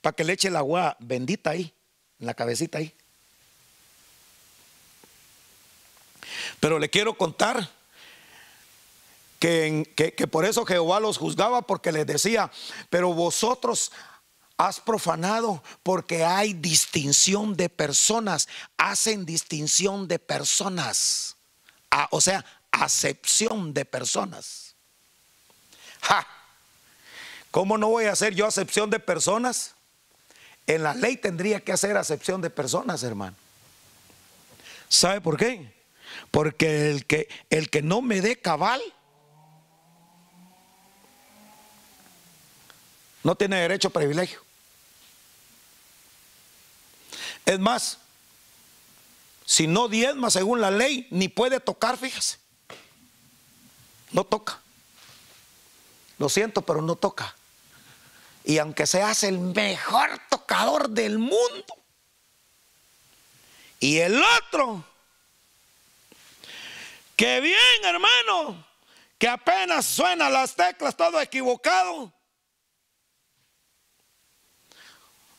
para 0.00 0.14
que 0.14 0.24
le 0.24 0.34
eche 0.34 0.48
el 0.48 0.56
agua 0.56 0.96
bendita 1.00 1.50
ahí, 1.50 1.72
en 2.18 2.26
la 2.26 2.34
cabecita 2.34 2.78
ahí. 2.78 2.94
Pero 6.60 6.78
le 6.78 6.90
quiero 6.90 7.14
contar 7.14 7.70
que, 9.38 10.12
que, 10.16 10.26
por 10.26 10.44
eso 10.44 10.64
Jehová 10.64 11.00
los 11.00 11.18
juzgaba 11.18 11.62
porque 11.62 11.92
les 11.92 12.06
decía, 12.06 12.50
pero 12.88 13.12
vosotros 13.12 13.92
has 14.56 14.80
profanado 14.80 15.62
porque 15.82 16.24
hay 16.24 16.54
distinción 16.54 17.56
de 17.56 17.68
personas, 17.68 18.48
hacen 18.78 19.26
distinción 19.26 20.08
de 20.08 20.18
personas, 20.18 21.36
o 22.10 22.20
sea, 22.20 22.44
acepción 22.70 23.74
de 23.74 23.84
personas. 23.84 24.74
Ja, 26.00 26.26
¿Cómo 27.54 27.78
no 27.78 27.86
voy 27.86 28.06
a 28.06 28.12
hacer 28.12 28.34
yo 28.34 28.46
acepción 28.46 28.90
de 28.90 28.98
personas? 28.98 29.76
En 30.66 30.82
la 30.82 30.92
ley 30.92 31.16
tendría 31.16 31.60
que 31.60 31.70
hacer 31.70 31.96
acepción 31.96 32.40
de 32.40 32.50
personas, 32.50 33.04
hermano. 33.04 33.36
¿Sabe 34.88 35.20
por 35.20 35.36
qué? 35.36 35.72
Porque 36.32 36.90
el 36.90 37.06
que, 37.06 37.28
el 37.50 37.70
que 37.70 37.80
no 37.80 38.02
me 38.02 38.20
dé 38.20 38.40
cabal 38.40 38.82
no 43.22 43.36
tiene 43.36 43.60
derecho 43.60 43.86
a 43.86 43.92
privilegio. 43.92 44.42
Es 47.46 47.60
más, 47.60 47.98
si 49.46 49.68
no 49.68 49.86
diezma 49.86 50.28
según 50.28 50.60
la 50.60 50.72
ley, 50.72 51.06
ni 51.12 51.28
puede 51.28 51.60
tocar, 51.60 51.96
fíjese. 51.98 52.36
No 54.10 54.24
toca. 54.24 54.60
Lo 56.18 56.28
siento, 56.28 56.60
pero 56.62 56.82
no 56.82 56.96
toca. 56.96 57.36
Y 58.44 58.58
aunque 58.58 58.86
seas 58.86 59.24
el 59.24 59.38
mejor 59.38 60.20
tocador 60.28 60.90
del 60.90 61.18
mundo, 61.18 61.84
y 63.80 63.98
el 63.98 64.22
otro 64.38 64.84
que 67.16 67.40
bien, 67.40 67.84
hermano, 67.84 68.66
que 69.18 69.28
apenas 69.28 69.86
suenan 69.86 70.32
las 70.32 70.54
teclas, 70.54 70.96
todo 70.96 71.20
equivocado. 71.20 72.12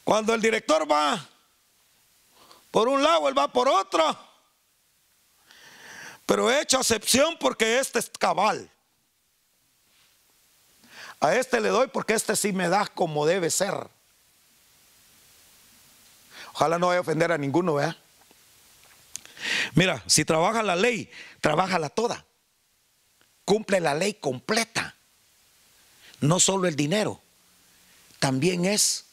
Cuando 0.03 0.33
el 0.33 0.41
director 0.41 0.89
va 0.89 1.27
por 2.71 2.87
un 2.87 3.01
lado, 3.01 3.27
él 3.27 3.37
va 3.37 3.47
por 3.47 3.67
otro. 3.67 4.17
Pero 6.25 6.51
he 6.51 6.61
hecho 6.61 6.79
acepción 6.79 7.37
porque 7.39 7.79
este 7.79 7.99
es 7.99 8.09
cabal. 8.09 8.69
A 11.25 11.35
este 11.35 11.59
le 11.59 11.69
doy 11.69 11.87
porque 11.87 12.13
este 12.13 12.35
sí 12.35 12.53
me 12.53 12.69
da 12.69 12.85
como 12.85 13.25
debe 13.25 13.49
ser. 13.49 13.73
Ojalá 16.53 16.77
no 16.77 16.87
vaya 16.87 16.99
a 16.99 17.01
ofender 17.01 17.31
a 17.31 17.37
ninguno, 17.39 17.73
¿verdad? 17.73 17.97
Mira, 19.73 20.03
si 20.05 20.23
trabaja 20.23 20.61
la 20.61 20.75
ley, 20.75 21.09
la 21.41 21.89
toda. 21.89 22.23
Cumple 23.43 23.79
la 23.79 23.95
ley 23.95 24.13
completa. 24.13 24.95
No 26.21 26.39
solo 26.39 26.67
el 26.67 26.75
dinero, 26.75 27.19
también 28.19 28.65
es 28.65 29.05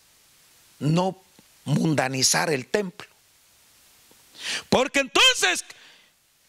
no 0.80 1.18
mundanizar 1.64 2.50
el 2.50 2.66
templo. 2.66 3.08
Porque 4.68 5.00
entonces 5.00 5.64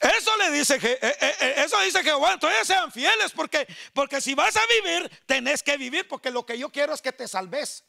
eso 0.03 0.35
le 0.37 0.51
dice 0.51 0.75
eh, 0.75 0.99
eh, 1.01 1.35
eh, 1.39 1.53
eso 1.57 1.79
dice 1.81 2.03
Jehová, 2.03 2.33
entonces 2.33 2.67
sean 2.67 2.91
fieles 2.91 3.31
porque 3.31 3.65
porque 3.93 4.19
si 4.19 4.35
vas 4.35 4.55
a 4.55 4.61
vivir 4.81 5.09
tenés 5.25 5.63
que 5.63 5.77
vivir 5.77 6.07
porque 6.07 6.29
lo 6.29 6.45
que 6.45 6.57
yo 6.57 6.69
quiero 6.69 6.93
es 6.93 7.01
que 7.01 7.11
te 7.11 7.27
salves. 7.27 7.85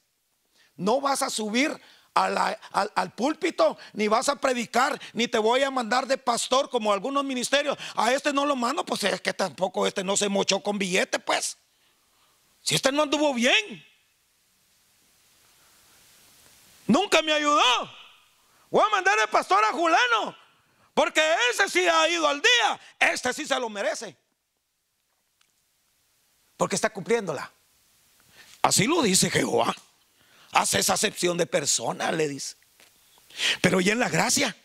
No 0.77 1.01
vas 1.01 1.23
a 1.23 1.31
subir 1.31 1.81
al, 2.15 3.13
púlpito, 3.15 3.77
ni 3.93 4.09
vas 4.09 4.29
a 4.29 4.37
predicar, 4.37 5.01
ni 5.13 5.27
te 5.29 5.39
voy 5.39 5.63
a 5.63 5.71
mandar 5.71 6.07
de 6.07 6.17
pastor 6.17 6.71
como 6.71 6.93
algunos 6.93 7.25
ministerios. 7.25 7.77
A 7.97 8.13
este 8.13 8.33
no 8.33 8.47
lo 8.47 8.57
mando, 8.57 8.85
pues 8.85 9.03
es 9.05 9.21
que 9.21 9.33
tampoco 9.33 9.87
este 9.87 10.05
no 10.05 10.17
se 10.17 10.29
mochó 10.29 10.61
con 10.61 10.79
billete, 10.79 11.19
pues. 11.19 11.59
Si 12.63 12.75
este 12.75 12.93
no 12.93 13.03
anduvo 13.03 13.35
bien, 13.35 13.85
nunca 16.87 17.23
me 17.23 17.33
ayudó. 17.33 17.63
Voy 18.71 18.83
a 18.85 18.91
mandar 18.91 19.19
al 19.19 19.29
pastor 19.29 19.65
a 19.65 19.73
Julano. 19.73 20.44
Porque 20.95 21.21
ese 21.51 21.69
sí 21.69 21.87
ha 21.87 22.09
ido 22.09 22.27
al 22.27 22.41
día. 22.41 22.81
Este 22.99 23.33
sí 23.35 23.47
se 23.47 23.59
lo 23.59 23.69
merece. 23.69 24.17
Porque 26.57 26.77
está 26.77 26.91
cumpliéndola. 26.91 27.53
Así 28.63 28.87
lo 28.87 29.03
dice 29.03 29.29
Jehová. 29.29 29.75
Hace 30.53 30.79
esa 30.79 30.95
acepción 30.95 31.37
de 31.37 31.47
persona, 31.47 32.13
le 32.13 32.29
dice. 32.29 32.57
Pero 33.61 33.81
ya 33.81 33.93
en 33.93 33.99
la 33.99 34.09
gracia, 34.09 34.57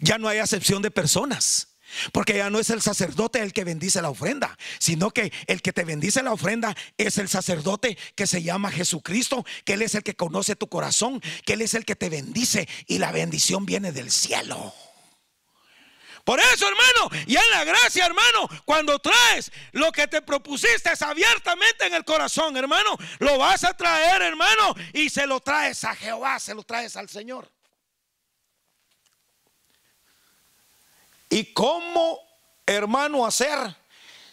ya 0.00 0.16
no 0.16 0.28
hay 0.28 0.38
acepción 0.38 0.80
de 0.80 0.92
personas. 0.92 1.68
Porque 2.12 2.36
ya 2.36 2.50
no 2.50 2.58
es 2.58 2.70
el 2.70 2.82
sacerdote 2.82 3.40
el 3.40 3.52
que 3.52 3.64
bendice 3.64 4.02
la 4.02 4.10
ofrenda, 4.10 4.56
sino 4.78 5.10
que 5.10 5.32
el 5.46 5.62
que 5.62 5.72
te 5.72 5.84
bendice 5.84 6.22
la 6.22 6.32
ofrenda 6.32 6.76
es 6.96 7.18
el 7.18 7.28
sacerdote 7.28 7.96
que 8.14 8.26
se 8.26 8.42
llama 8.42 8.70
Jesucristo, 8.70 9.44
que 9.64 9.74
Él 9.74 9.82
es 9.82 9.94
el 9.94 10.02
que 10.02 10.14
conoce 10.14 10.56
tu 10.56 10.68
corazón, 10.68 11.20
que 11.44 11.54
Él 11.54 11.62
es 11.62 11.74
el 11.74 11.84
que 11.84 11.96
te 11.96 12.08
bendice 12.08 12.68
y 12.86 12.98
la 12.98 13.12
bendición 13.12 13.66
viene 13.66 13.92
del 13.92 14.10
cielo. 14.10 14.74
Por 16.24 16.40
eso, 16.40 16.66
hermano, 16.68 17.24
y 17.26 17.36
en 17.36 17.50
la 17.52 17.64
gracia, 17.64 18.04
hermano, 18.04 18.50
cuando 18.66 18.98
traes 18.98 19.50
lo 19.72 19.90
que 19.90 20.06
te 20.06 20.20
propusiste 20.20 20.90
abiertamente 21.00 21.86
en 21.86 21.94
el 21.94 22.04
corazón, 22.04 22.54
hermano, 22.54 22.98
lo 23.18 23.38
vas 23.38 23.64
a 23.64 23.74
traer, 23.74 24.20
hermano, 24.20 24.74
y 24.92 25.08
se 25.08 25.26
lo 25.26 25.40
traes 25.40 25.84
a 25.84 25.94
Jehová, 25.94 26.38
se 26.38 26.54
lo 26.54 26.64
traes 26.64 26.96
al 26.96 27.08
Señor. 27.08 27.50
¿Y 31.28 31.52
cómo, 31.52 32.18
hermano, 32.66 33.26
hacer? 33.26 33.58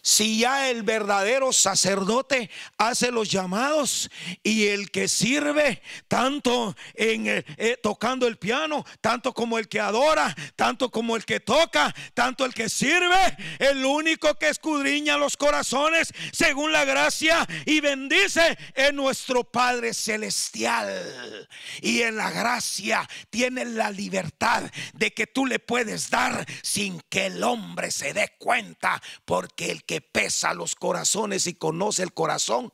Si 0.08 0.38
ya 0.38 0.70
el 0.70 0.84
verdadero 0.84 1.52
sacerdote 1.52 2.52
hace 2.78 3.10
los 3.10 3.28
llamados 3.28 4.12
y 4.44 4.68
el 4.68 4.92
que 4.92 5.08
sirve 5.08 5.82
tanto 6.08 6.76
en 6.94 7.26
eh, 7.26 7.80
tocando 7.82 8.28
el 8.28 8.38
piano, 8.38 8.86
tanto 9.02 9.34
como 9.34 9.58
el 9.58 9.68
que 9.68 9.80
adora, 9.80 10.36
tanto 10.56 10.92
como 10.92 11.16
el 11.16 11.26
que 11.26 11.40
toca, 11.40 11.92
tanto 12.14 12.46
el 12.46 12.54
que 12.54 12.70
sirve, 12.70 13.36
el 13.58 13.84
único 13.84 14.36
que 14.36 14.50
escudriña 14.50 15.18
los 15.18 15.38
corazones 15.38 16.14
según 16.32 16.72
la 16.72 16.86
gracia 16.86 17.44
y 17.66 17.80
bendice 17.80 18.60
es 18.76 18.94
nuestro 18.94 19.44
Padre 19.44 19.96
celestial. 19.96 21.50
Y 21.82 22.04
en 22.04 22.18
la 22.18 22.30
gracia 22.30 23.10
tiene 23.32 23.66
la 23.66 23.90
libertad 23.90 24.70
de 24.94 25.16
que 25.16 25.26
tú 25.26 25.48
le 25.48 25.58
puedes 25.58 26.12
dar 26.12 26.46
sin 26.62 27.02
que 27.10 27.26
el 27.26 27.44
hombre 27.44 27.90
se 27.90 28.14
dé 28.14 28.36
cuenta, 28.38 29.02
porque 29.26 29.72
el 29.72 29.84
que 29.84 29.95
pesa 30.02 30.54
los 30.54 30.76
corazones 30.76 31.48
y 31.48 31.56
conoce 31.56 32.04
el 32.04 32.14
corazón 32.14 32.72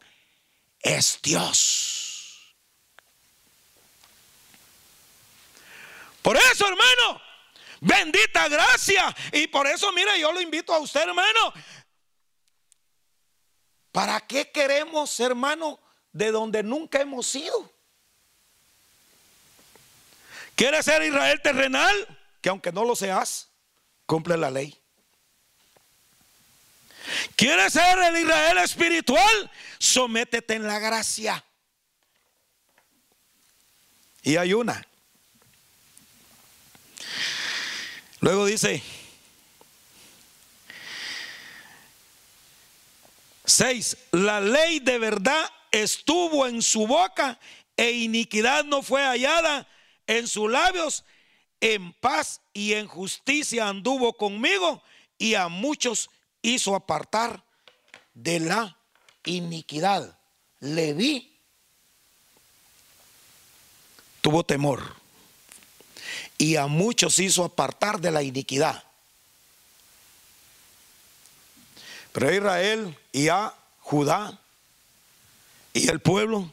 es 0.79 1.19
Dios. 1.21 2.55
Por 6.21 6.37
eso, 6.37 6.67
hermano, 6.67 7.21
bendita 7.79 8.47
gracia. 8.47 9.15
Y 9.31 9.47
por 9.47 9.67
eso, 9.67 9.91
mire, 9.91 10.19
yo 10.19 10.31
lo 10.31 10.41
invito 10.41 10.73
a 10.73 10.79
usted, 10.79 11.01
hermano. 11.01 11.53
¿Para 13.91 14.19
qué 14.21 14.51
queremos, 14.51 15.19
hermano, 15.19 15.79
de 16.11 16.31
donde 16.31 16.63
nunca 16.63 17.01
hemos 17.01 17.27
sido? 17.27 17.71
¿Quieres 20.55 20.85
ser 20.85 21.01
Israel 21.03 21.41
terrenal? 21.41 22.19
Que 22.39 22.49
aunque 22.49 22.71
no 22.71 22.85
lo 22.85 22.95
seas, 22.95 23.49
cumple 24.05 24.37
la 24.37 24.51
ley. 24.51 24.80
¿Quieres 27.35 27.73
ser 27.73 27.97
el 27.99 28.17
Israel 28.17 28.57
espiritual? 28.59 29.51
Sométete 29.79 30.55
en 30.55 30.67
la 30.67 30.79
gracia. 30.79 31.43
Y 34.23 34.35
hay 34.35 34.53
una. 34.53 34.85
Luego 38.19 38.45
dice, 38.45 38.83
seis, 43.43 43.97
la 44.11 44.39
ley 44.39 44.79
de 44.79 44.99
verdad 44.99 45.43
estuvo 45.71 46.45
en 46.45 46.61
su 46.61 46.85
boca 46.85 47.39
e 47.75 47.91
iniquidad 47.91 48.63
no 48.63 48.83
fue 48.83 49.01
hallada 49.01 49.67
en 50.05 50.27
sus 50.27 50.51
labios. 50.51 51.03
En 51.59 51.93
paz 51.93 52.41
y 52.53 52.73
en 52.73 52.87
justicia 52.87 53.67
anduvo 53.67 54.13
conmigo 54.13 54.83
y 55.17 55.35
a 55.35 55.47
muchos 55.47 56.09
hizo 56.41 56.75
apartar 56.75 57.43
de 58.13 58.39
la 58.39 58.77
iniquidad. 59.25 60.17
vi 60.59 61.31
tuvo 64.21 64.43
temor 64.43 64.95
y 66.37 66.55
a 66.55 66.67
muchos 66.67 67.19
hizo 67.19 67.43
apartar 67.43 67.99
de 67.99 68.11
la 68.11 68.23
iniquidad. 68.23 68.83
Pero 72.11 72.27
a 72.27 72.33
Israel 72.33 72.97
y 73.11 73.29
a 73.29 73.53
Judá 73.79 74.39
y 75.73 75.89
el 75.89 76.01
pueblo, 76.01 76.51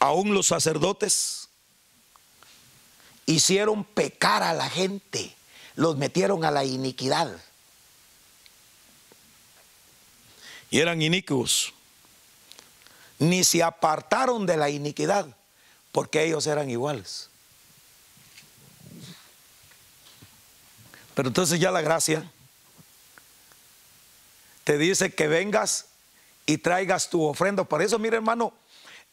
aún 0.00 0.34
los 0.34 0.48
sacerdotes, 0.48 1.48
hicieron 3.26 3.84
pecar 3.84 4.42
a 4.42 4.52
la 4.52 4.68
gente 4.68 5.37
los 5.78 5.96
metieron 5.96 6.44
a 6.44 6.50
la 6.50 6.64
iniquidad. 6.64 7.30
Y 10.70 10.80
eran 10.80 11.00
inicuos. 11.00 11.72
Ni 13.20 13.44
se 13.44 13.62
apartaron 13.62 14.44
de 14.44 14.56
la 14.56 14.70
iniquidad, 14.70 15.28
porque 15.92 16.24
ellos 16.24 16.48
eran 16.48 16.68
iguales. 16.68 17.30
Pero 21.14 21.28
entonces 21.28 21.60
ya 21.60 21.70
la 21.70 21.80
gracia 21.80 22.28
te 24.64 24.78
dice 24.78 25.14
que 25.14 25.28
vengas 25.28 25.86
y 26.44 26.58
traigas 26.58 27.08
tu 27.08 27.22
ofrenda. 27.22 27.62
Por 27.62 27.82
eso, 27.82 28.00
mire 28.00 28.16
hermano, 28.16 28.52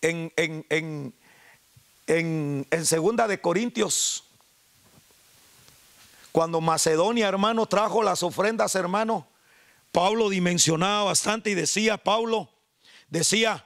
en, 0.01 0.33
en, 0.35 0.65
en, 0.69 1.13
en, 2.07 2.67
en 2.71 2.85
segunda 2.87 3.27
de 3.27 3.39
Corintios 3.39 4.24
cuando 6.35 6.59
Macedonia, 6.59 7.29
hermano, 7.29 7.65
trajo 7.65 8.03
las 8.03 8.21
ofrendas, 8.21 8.75
hermano, 8.75 9.25
Pablo 9.93 10.27
dimensionaba 10.27 11.03
bastante 11.03 11.51
y 11.51 11.53
decía, 11.53 11.95
Pablo, 11.95 12.49
decía 13.07 13.65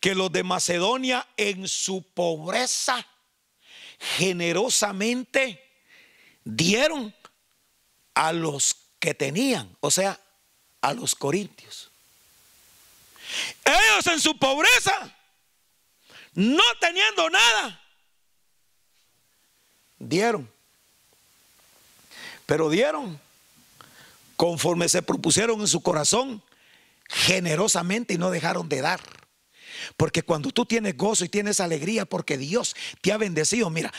que 0.00 0.14
los 0.14 0.32
de 0.32 0.44
Macedonia 0.44 1.28
en 1.36 1.68
su 1.68 2.02
pobreza 2.02 3.06
generosamente 4.16 5.62
dieron 6.42 7.14
a 8.14 8.32
los 8.32 8.76
que 8.98 9.12
tenían, 9.12 9.76
o 9.80 9.90
sea, 9.90 10.18
a 10.80 10.94
los 10.94 11.14
corintios. 11.14 11.90
Ellos 13.62 14.06
en 14.06 14.20
su 14.22 14.38
pobreza, 14.38 15.14
no 16.32 16.64
teniendo 16.80 17.28
nada, 17.28 17.82
dieron 19.98 20.53
pero 22.46 22.70
dieron 22.70 23.20
conforme 24.36 24.88
se 24.88 25.02
propusieron 25.02 25.60
en 25.60 25.68
su 25.68 25.82
corazón 25.82 26.42
generosamente 27.08 28.14
y 28.14 28.18
no 28.18 28.30
dejaron 28.30 28.68
de 28.68 28.80
dar. 28.80 29.00
Porque 29.96 30.22
cuando 30.22 30.50
tú 30.50 30.66
tienes 30.66 30.96
gozo 30.96 31.24
y 31.24 31.28
tienes 31.28 31.60
alegría 31.60 32.04
porque 32.04 32.38
Dios 32.38 32.74
te 33.00 33.12
ha 33.12 33.16
bendecido, 33.16 33.70
mira, 33.70 33.92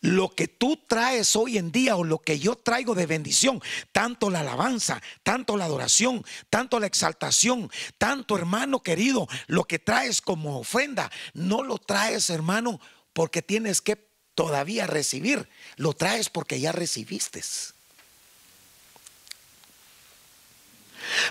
lo 0.00 0.28
que 0.28 0.48
tú 0.48 0.78
traes 0.86 1.34
hoy 1.34 1.56
en 1.56 1.72
día 1.72 1.96
o 1.96 2.04
lo 2.04 2.18
que 2.18 2.38
yo 2.38 2.56
traigo 2.56 2.94
de 2.94 3.06
bendición, 3.06 3.62
tanto 3.90 4.28
la 4.28 4.40
alabanza, 4.40 5.00
tanto 5.22 5.56
la 5.56 5.64
adoración, 5.64 6.22
tanto 6.50 6.78
la 6.78 6.86
exaltación, 6.86 7.70
tanto 7.96 8.36
hermano 8.36 8.82
querido, 8.82 9.26
lo 9.46 9.64
que 9.64 9.78
traes 9.78 10.20
como 10.20 10.58
ofrenda, 10.58 11.10
no 11.32 11.62
lo 11.62 11.78
traes 11.78 12.28
hermano 12.28 12.80
porque 13.14 13.40
tienes 13.40 13.80
que 13.80 13.96
todavía 14.34 14.86
recibir, 14.86 15.48
lo 15.76 15.92
traes 15.92 16.28
porque 16.28 16.60
ya 16.60 16.72
recibiste. 16.72 17.42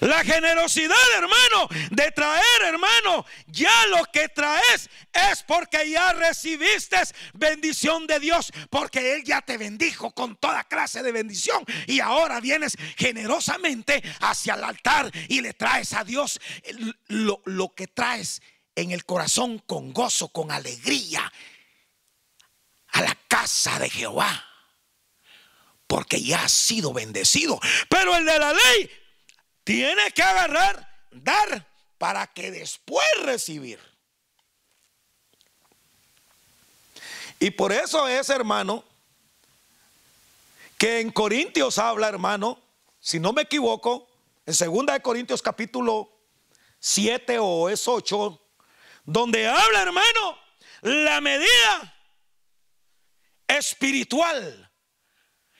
La 0.01 0.23
generosidad, 0.23 0.95
hermano, 1.17 1.67
de 1.91 2.11
traer, 2.11 2.61
hermano, 2.65 3.25
ya 3.47 3.87
lo 3.87 4.03
que 4.05 4.29
traes 4.29 4.89
es 5.11 5.43
porque 5.43 5.89
ya 5.89 6.13
recibiste 6.13 6.97
bendición 7.33 8.07
de 8.07 8.19
Dios, 8.19 8.51
porque 8.69 9.15
Él 9.15 9.23
ya 9.23 9.41
te 9.41 9.57
bendijo 9.57 10.11
con 10.11 10.35
toda 10.35 10.63
clase 10.65 11.03
de 11.03 11.11
bendición 11.11 11.65
y 11.87 11.99
ahora 11.99 12.39
vienes 12.39 12.77
generosamente 12.97 14.03
hacia 14.21 14.55
el 14.55 14.63
altar 14.63 15.11
y 15.27 15.41
le 15.41 15.53
traes 15.53 15.93
a 15.93 16.03
Dios 16.03 16.39
lo, 17.07 17.41
lo 17.45 17.73
que 17.73 17.87
traes 17.87 18.41
en 18.75 18.91
el 18.91 19.05
corazón 19.05 19.59
con 19.59 19.93
gozo, 19.93 20.29
con 20.29 20.51
alegría 20.51 21.31
a 22.93 23.01
la 23.01 23.17
casa 23.27 23.77
de 23.79 23.89
Jehová. 23.89 24.45
Porque 25.87 26.21
ya 26.21 26.43
ha 26.43 26.49
sido 26.49 26.93
bendecido. 26.93 27.59
Pero 27.89 28.15
el 28.15 28.25
de 28.25 28.39
la 28.39 28.53
ley 28.53 28.89
tiene 29.63 30.11
que 30.11 30.23
agarrar, 30.23 31.07
dar, 31.11 31.67
para 31.97 32.27
que 32.27 32.51
después 32.51 33.05
recibir. 33.23 33.79
Y 37.39 37.51
por 37.51 37.71
eso 37.71 38.07
es, 38.07 38.29
hermano, 38.29 38.83
que 40.77 40.99
en 40.99 41.11
Corintios 41.11 41.77
habla, 41.77 42.07
hermano, 42.07 42.59
si 42.99 43.19
no 43.19 43.33
me 43.33 43.43
equivoco, 43.43 44.07
en 44.45 44.53
2 44.53 44.85
de 44.85 45.01
Corintios 45.01 45.41
capítulo 45.41 46.09
7 46.79 47.39
o 47.39 47.69
es 47.69 47.87
8, 47.87 48.41
donde 49.05 49.47
habla, 49.47 49.81
hermano, 49.81 50.37
la 50.81 51.21
medida 51.21 51.92
espiritual. 53.57 54.69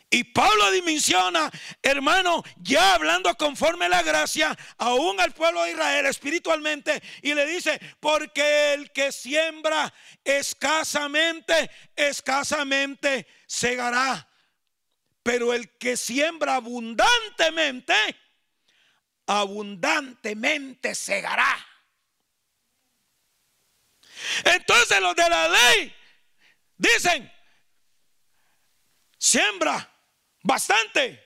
Y 0.09 0.25
Pablo 0.25 0.69
dimensiona, 0.69 1.49
hermano, 1.81 2.43
ya 2.57 2.93
hablando 2.93 3.35
conforme 3.35 3.89
la 3.89 4.03
gracia, 4.03 4.55
aún 4.77 5.19
al 5.19 5.33
pueblo 5.33 5.63
de 5.63 5.71
Israel 5.71 6.05
espiritualmente, 6.05 7.01
y 7.23 7.33
le 7.33 7.47
dice, 7.47 7.81
porque 7.99 8.75
el 8.75 8.91
que 8.91 9.11
siembra 9.11 9.91
escasamente, 10.23 11.71
escasamente 11.95 13.25
segará. 13.47 14.29
Pero 15.23 15.51
el 15.51 15.77
que 15.79 15.97
siembra 15.97 16.57
abundantemente, 16.57 17.95
abundantemente 19.25 20.93
segará. 20.93 21.57
Entonces 24.43 25.01
los 25.01 25.15
de 25.15 25.27
la 25.27 25.47
ley 25.47 25.95
dicen, 26.77 27.33
siembra 29.34 29.89
bastante. 30.43 31.19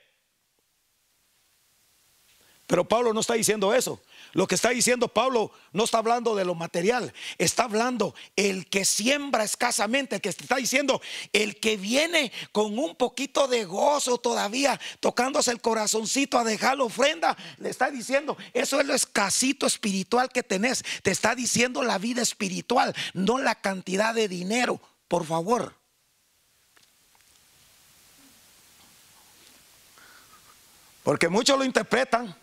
Pero 2.65 2.87
Pablo 2.87 3.13
no 3.13 3.21
está 3.21 3.33
diciendo 3.33 3.73
eso. 3.73 4.01
Lo 4.33 4.45
que 4.45 4.55
está 4.55 4.69
diciendo 4.69 5.07
Pablo 5.07 5.51
no 5.71 5.85
está 5.85 5.97
hablando 5.99 6.35
de 6.35 6.45
lo 6.45 6.53
material, 6.53 7.13
está 7.37 7.63
hablando 7.63 8.13
el 8.35 8.67
que 8.67 8.85
siembra 8.85 9.43
escasamente, 9.43 10.15
el 10.15 10.21
que 10.21 10.29
está 10.29 10.57
diciendo 10.57 11.01
el 11.31 11.59
que 11.59 11.77
viene 11.77 12.31
con 12.51 12.77
un 12.77 12.95
poquito 12.95 13.47
de 13.47 13.65
gozo 13.65 14.17
todavía, 14.17 14.79
tocándose 14.99 15.51
el 15.51 15.61
corazoncito 15.61 16.37
a 16.37 16.43
dejar 16.43 16.77
la 16.77 16.83
ofrenda, 16.83 17.37
le 17.57 17.69
está 17.69 17.89
diciendo, 17.89 18.37
eso 18.53 18.79
es 18.79 18.85
lo 18.85 18.93
escasito 18.93 19.65
espiritual 19.65 20.29
que 20.29 20.43
tenés, 20.43 20.83
te 21.03 21.11
está 21.11 21.35
diciendo 21.35 21.83
la 21.83 21.97
vida 21.97 22.21
espiritual, 22.21 22.93
no 23.13 23.37
la 23.37 23.55
cantidad 23.55 24.13
de 24.13 24.27
dinero, 24.27 24.81
por 25.07 25.25
favor. 25.25 25.76
Porque 31.07 31.29
muchos 31.29 31.57
lo 31.57 31.63
interpretan 31.63 32.35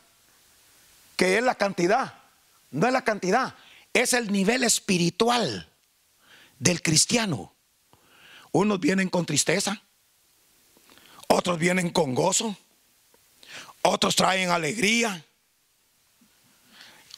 que 1.17 1.37
es 1.37 1.45
la 1.45 1.55
cantidad. 1.55 2.15
No 2.71 2.87
es 2.87 2.95
la 2.95 3.05
cantidad, 3.05 3.55
es 3.93 4.15
el 4.15 4.33
nivel 4.33 4.65
espiritual 4.65 5.71
del 6.59 6.81
cristiano. 6.81 7.55
Unos 8.53 8.81
vienen 8.81 9.11
con 9.11 9.27
tristeza, 9.27 9.83
otros 11.29 11.59
vienen 11.59 11.91
con 11.91 12.15
gozo, 12.15 12.57
otros 13.83 14.17
traen 14.17 14.49
alegría, 14.49 15.23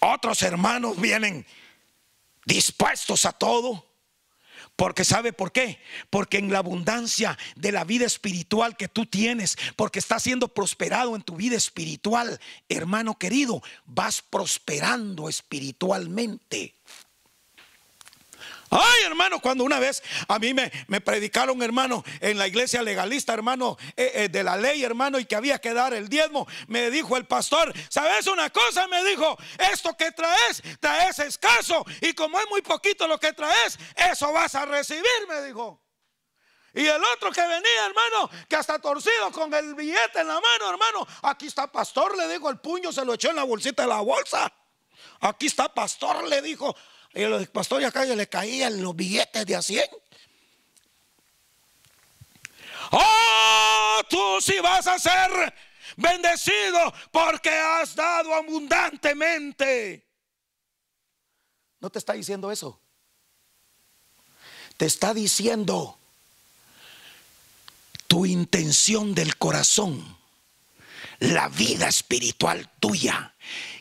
otros 0.01 0.42
hermanos 0.42 1.01
vienen 1.01 1.47
dispuestos 2.44 3.24
a 3.24 3.30
todo. 3.30 3.86
Porque 4.77 5.05
sabe 5.05 5.33
por 5.33 5.53
qué? 5.53 5.81
Porque 6.11 6.37
en 6.37 6.53
la 6.53 6.59
abundancia 6.59 7.39
de 7.57 7.72
la 7.72 7.85
vida 7.85 8.05
espiritual 8.05 8.77
que 8.77 8.89
tú 8.89 9.07
tienes, 9.07 9.57
porque 9.74 9.99
estás 9.99 10.22
siendo 10.22 10.49
prosperado 10.49 11.16
en 11.16 11.22
tu 11.22 11.37
vida 11.37 11.57
espiritual, 11.57 12.39
hermano 12.68 13.18
querido, 13.18 13.62
vas 13.87 14.20
prosperando 14.20 15.31
espiritualmente. 15.31 16.74
Ay, 18.71 19.03
hermano, 19.05 19.41
cuando 19.41 19.62
una 19.64 19.79
vez 19.79 20.03
a 20.27 20.39
mí 20.39 20.53
me, 20.53 20.73
me 20.89 21.01
predicaron, 21.01 21.62
hermano, 21.62 22.05
en 22.21 22.37
la 22.37 22.49
iglesia 22.49 22.83
legalista, 22.83 23.33
hermano, 23.33 23.77
eh, 23.97 24.12
eh, 24.14 24.29
de 24.29 24.43
la 24.43 24.57
ley, 24.57 24.83
hermano, 24.83 25.19
y 25.19 25.25
que 25.25 25.37
había 25.37 25.61
que 25.61 25.73
dar 25.73 25.95
el 25.95 26.09
diezmo, 26.09 26.47
me 26.67 26.91
dijo 26.91 27.17
el 27.17 27.27
pastor, 27.27 27.73
¿sabes 27.89 28.27
una 28.27 28.51
cosa? 28.51 28.89
Me 28.89 29.05
dijo, 29.05 29.37
esto 29.73 29.97
que 29.97 30.11
traes, 30.12 30.62
traes 30.81 31.19
escaso, 31.21 31.85
y 32.01 32.12
como 32.14 32.41
es 32.41 32.47
muy 32.51 32.62
poquito 32.62 33.07
lo 33.07 33.21
que 33.21 33.33
traes, 33.33 33.79
eso 33.95 34.33
vas 34.33 34.55
a 34.57 34.64
recibir, 34.64 35.05
me 35.29 35.43
dijo. 35.43 35.81
Y 36.75 36.87
el 36.87 37.03
otro 37.14 37.31
que 37.33 37.41
venía, 37.41 37.87
hermano, 37.87 38.29
que 38.49 38.57
hasta 38.57 38.79
torcido 38.79 39.31
con 39.33 39.53
el 39.55 39.75
billete 39.75 40.21
en 40.21 40.29
la 40.29 40.35
mano, 40.35 40.71
hermano, 40.71 41.07
aquí 41.23 41.47
está 41.47 41.71
pastor, 41.71 42.17
le 42.19 42.29
dijo, 42.29 42.51
el 42.51 42.59
puño 42.59 42.93
se 42.93 43.05
lo 43.05 43.14
echó 43.14 43.31
en 43.31 43.37
la 43.37 43.45
bolsita 43.45 43.83
de 43.85 43.89
la 43.89 44.01
bolsa. 44.01 44.53
Aquí 45.21 45.47
está 45.47 45.73
pastor, 45.73 46.29
le 46.29 46.43
dijo, 46.43 46.77
y 47.17 47.23
los 47.23 47.49
pastores 47.49 47.89
acá 47.89 48.05
le 48.05 48.29
caían 48.29 48.83
los 48.83 48.95
billetes 48.95 49.47
de 49.47 49.57
a 49.57 49.62
100. 49.62 49.85
Oh, 52.93 54.03
tú 54.11 54.39
sí 54.43 54.55
vas 54.62 54.87
a 54.87 54.99
ser 54.99 55.55
bendecido 55.97 56.93
porque 57.11 57.49
has 57.49 57.95
dado 57.95 58.35
abundantemente. 58.35 60.07
No 61.81 61.89
te 61.89 61.99
está 61.99 62.12
diciendo 62.12 62.53
eso. 62.53 62.79
Te 64.77 64.85
está 64.85 65.14
diciendo 65.14 65.99
tu 68.09 68.27
intención 68.27 69.14
del 69.14 69.39
corazón, 69.39 70.19
la 71.21 71.49
vida 71.49 71.89
espiritual 71.89 72.71
tuya 72.79 73.35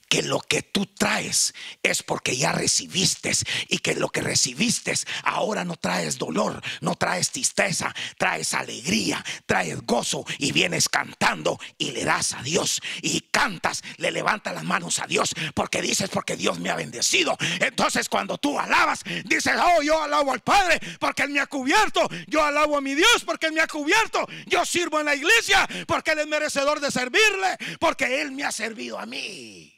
que 0.08 0.22
lo 0.24 0.40
que 0.40 0.62
tú 0.62 0.86
traes 0.86 1.54
es 1.84 2.04
porque 2.04 2.38
ya 2.38 2.52
recibiste 2.52 3.32
y 3.68 3.80
que 3.80 3.96
lo 3.96 4.10
que 4.10 4.22
recibiste 4.22 4.94
ahora 5.24 5.64
no 5.66 5.76
traes 5.78 6.18
dolor, 6.18 6.62
no 6.82 6.96
traes 6.96 7.32
tristeza, 7.32 7.94
traes 8.18 8.54
alegría, 8.54 9.24
traes 9.46 9.82
gozo 9.82 10.26
y 10.38 10.52
vienes 10.52 10.90
cantando 10.90 11.60
y 11.78 11.92
le 11.92 12.06
das 12.06 12.34
a 12.34 12.44
Dios 12.44 12.82
y 13.02 13.22
cantas, 13.32 13.84
le 13.98 14.12
levantas 14.12 14.54
las 14.54 14.64
manos 14.64 15.00
a 15.00 15.08
Dios 15.08 15.34
porque 15.54 15.82
dices 15.82 16.10
porque 16.10 16.36
Dios 16.36 16.60
me 16.60 16.70
ha 16.70 16.76
bendecido. 16.76 17.36
Entonces 17.60 18.10
cuando 18.10 18.38
tú 18.38 18.60
alabas, 18.60 19.04
dices, 19.26 19.54
oh, 19.60 19.82
yo 19.82 20.02
alabo 20.02 20.34
al 20.34 20.42
Padre 20.42 20.80
porque 21.00 21.24
Él 21.24 21.32
me 21.32 21.40
ha 21.40 21.48
cubierto, 21.48 22.08
yo 22.28 22.44
alabo 22.44 22.78
a 22.78 22.82
mi 22.82 22.94
Dios 22.94 23.24
porque 23.26 23.48
Él 23.48 23.54
me 23.54 23.62
ha 23.62 23.68
cubierto, 23.68 24.28
yo 24.46 24.66
sirvo 24.66 25.00
en 25.00 25.08
la 25.08 25.16
iglesia 25.16 25.68
porque 25.88 26.12
Él 26.12 26.20
es 26.20 26.28
merecedor 26.28 26.80
de 26.80 26.92
servirle, 26.92 27.58
porque 27.80 28.22
Él 28.22 28.32
me 28.32 28.44
ha 28.44 28.52
servido 28.52 29.00
a 29.00 29.06
mí. 29.06 29.75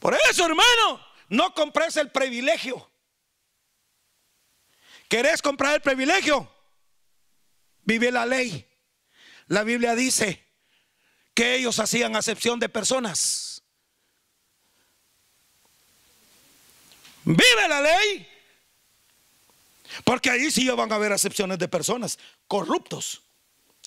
Por 0.00 0.16
eso, 0.30 0.46
hermano, 0.46 1.06
no 1.28 1.54
compres 1.54 1.96
el 1.96 2.10
privilegio. 2.10 2.90
¿Querés 5.08 5.42
comprar 5.42 5.74
el 5.74 5.82
privilegio? 5.82 6.50
Vive 7.82 8.10
la 8.10 8.24
ley. 8.24 8.66
La 9.48 9.62
Biblia 9.62 9.94
dice 9.94 10.44
que 11.34 11.56
ellos 11.56 11.78
hacían 11.78 12.16
acepción 12.16 12.58
de 12.58 12.68
personas. 12.68 13.62
Vive 17.24 17.68
la 17.68 17.80
ley. 17.82 18.26
Porque 20.04 20.30
ahí 20.30 20.50
sí 20.50 20.68
van 20.70 20.90
a 20.92 20.94
haber 20.94 21.12
acepciones 21.12 21.58
de 21.58 21.68
personas 21.68 22.18
corruptos, 22.46 23.22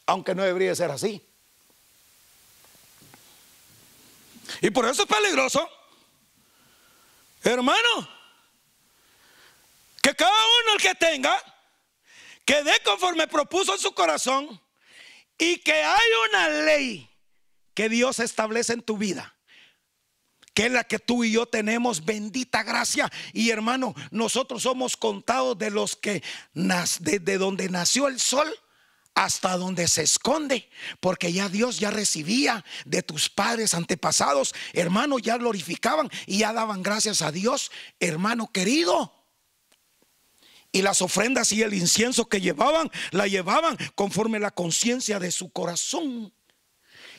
aunque 0.05 0.35
no 0.35 0.43
debería 0.43 0.75
ser 0.75 0.91
así. 0.91 1.25
Y 4.61 4.69
por 4.69 4.85
eso 4.85 5.03
es 5.03 5.09
peligroso 5.09 5.67
Hermano, 7.43 8.09
que 10.01 10.15
cada 10.15 10.31
uno 10.31 10.73
el 10.75 10.81
que 10.81 10.95
tenga, 10.95 11.37
que 12.45 12.63
dé 12.63 12.79
conforme 12.83 13.27
propuso 13.27 13.73
en 13.73 13.79
su 13.79 13.93
corazón 13.93 14.61
y 15.37 15.57
que 15.57 15.73
hay 15.73 16.07
una 16.29 16.49
ley 16.49 17.09
que 17.73 17.89
Dios 17.89 18.19
establece 18.19 18.73
en 18.73 18.81
tu 18.81 18.97
vida 18.97 19.33
que 20.53 20.67
es 20.67 20.71
la 20.71 20.83
que 20.83 20.99
tú 20.99 21.23
y 21.23 21.31
yo 21.31 21.45
tenemos, 21.47 22.05
bendita 22.05 22.63
gracia. 22.63 23.11
Y 23.33 23.49
hermano, 23.49 23.95
nosotros 24.11 24.63
somos 24.63 24.95
contados 24.95 25.57
de 25.57 25.71
los 25.71 25.95
que 25.95 26.23
desde 26.53 27.37
donde 27.37 27.69
nació 27.69 28.07
el 28.07 28.19
sol 28.19 28.47
hasta 29.15 29.57
donde 29.57 29.87
se 29.87 30.03
esconde, 30.03 30.69
porque 30.99 31.31
ya 31.31 31.49
Dios 31.49 31.79
ya 31.79 31.91
recibía 31.91 32.65
de 32.85 33.03
tus 33.03 33.29
padres 33.29 33.73
antepasados, 33.73 34.53
hermano, 34.73 35.19
ya 35.19 35.37
glorificaban 35.37 36.09
y 36.25 36.39
ya 36.39 36.53
daban 36.53 36.81
gracias 36.81 37.21
a 37.21 37.31
Dios, 37.31 37.71
hermano 37.99 38.51
querido. 38.51 39.13
Y 40.71 40.81
las 40.81 41.03
ofrendas 41.03 41.51
y 41.51 41.61
el 41.61 41.73
incienso 41.75 42.25
que 42.25 42.41
llevaban, 42.41 42.89
la 43.11 43.27
llevaban 43.27 43.77
conforme 43.93 44.39
la 44.39 44.49
conciencia 44.49 45.19
de 45.19 45.31
su 45.31 45.51
corazón. 45.51 46.33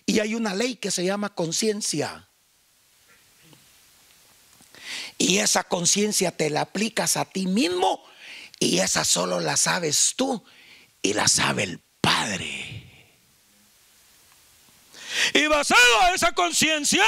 Y 0.06 0.18
hay 0.18 0.34
una 0.34 0.54
ley 0.54 0.74
que 0.74 0.90
se 0.90 1.04
llama 1.04 1.34
conciencia. 1.34 2.28
Y 5.16 5.38
esa 5.38 5.62
conciencia 5.62 6.32
te 6.32 6.50
la 6.50 6.62
aplicas 6.62 7.16
a 7.16 7.24
ti 7.24 7.46
mismo 7.46 8.04
y 8.58 8.78
esa 8.78 9.04
solo 9.04 9.38
la 9.38 9.56
sabes 9.56 10.14
tú 10.16 10.44
y 11.02 11.12
la 11.12 11.28
sabe 11.28 11.64
el 11.64 11.83
Padre. 12.04 12.63
Y 15.32 15.46
basado 15.46 16.00
a 16.02 16.14
esa 16.14 16.32
conciencia, 16.32 17.04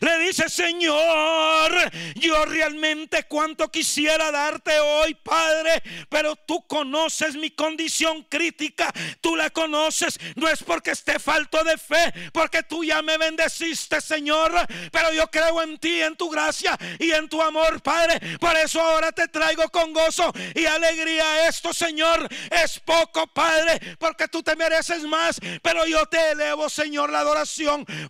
le 0.00 0.18
dice, 0.20 0.48
Señor, 0.48 1.72
yo 2.16 2.44
realmente 2.44 3.24
cuanto 3.24 3.70
quisiera 3.70 4.30
darte 4.30 4.78
hoy, 4.80 5.14
Padre, 5.14 5.82
pero 6.08 6.36
tú 6.36 6.66
conoces 6.66 7.36
mi 7.36 7.50
condición 7.50 8.24
crítica, 8.24 8.92
tú 9.20 9.36
la 9.36 9.50
conoces, 9.50 10.18
no 10.36 10.48
es 10.48 10.62
porque 10.62 10.90
esté 10.92 11.18
falto 11.18 11.62
de 11.64 11.78
fe, 11.78 12.12
porque 12.32 12.62
tú 12.62 12.84
ya 12.84 13.02
me 13.02 13.18
bendeciste, 13.18 14.00
Señor, 14.00 14.52
pero 14.90 15.12
yo 15.12 15.30
creo 15.30 15.62
en 15.62 15.78
ti, 15.78 16.00
en 16.02 16.16
tu 16.16 16.28
gracia 16.30 16.78
y 16.98 17.12
en 17.12 17.28
tu 17.28 17.40
amor, 17.40 17.80
Padre. 17.82 18.38
Por 18.38 18.56
eso 18.56 18.80
ahora 18.80 19.12
te 19.12 19.28
traigo 19.28 19.68
con 19.70 19.92
gozo 19.92 20.32
y 20.54 20.66
alegría 20.66 21.48
esto, 21.48 21.72
Señor. 21.72 22.28
Es 22.50 22.80
poco, 22.80 23.26
Padre, 23.26 23.96
porque 23.98 24.28
tú 24.28 24.42
te 24.42 24.56
mereces 24.56 25.02
más, 25.02 25.38
pero 25.62 25.86
yo 25.86 26.06
te 26.06 26.32
elevo, 26.32 26.68
Señor, 26.68 27.10
la 27.10 27.20
adoración, 27.20 27.59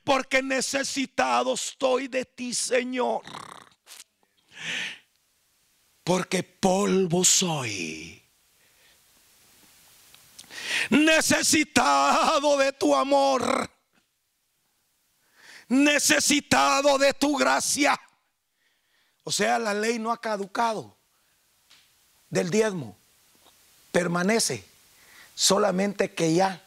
porque 0.04 0.42
necesitado 0.42 1.54
estoy 1.54 2.08
de 2.08 2.24
ti, 2.24 2.54
Señor. 2.54 3.22
Porque 6.04 6.42
polvo 6.42 7.24
soy. 7.24 8.22
Necesitado 10.90 12.56
de 12.56 12.72
tu 12.72 12.94
amor. 12.94 13.70
Necesitado 15.68 16.98
de 16.98 17.14
tu 17.14 17.36
gracia. 17.36 18.00
O 19.24 19.32
sea, 19.32 19.58
la 19.58 19.74
ley 19.74 19.98
no 19.98 20.10
ha 20.10 20.20
caducado 20.20 20.96
del 22.28 22.50
diezmo. 22.50 22.96
Permanece. 23.92 24.64
Solamente 25.34 26.12
que 26.12 26.34
ya 26.34 26.62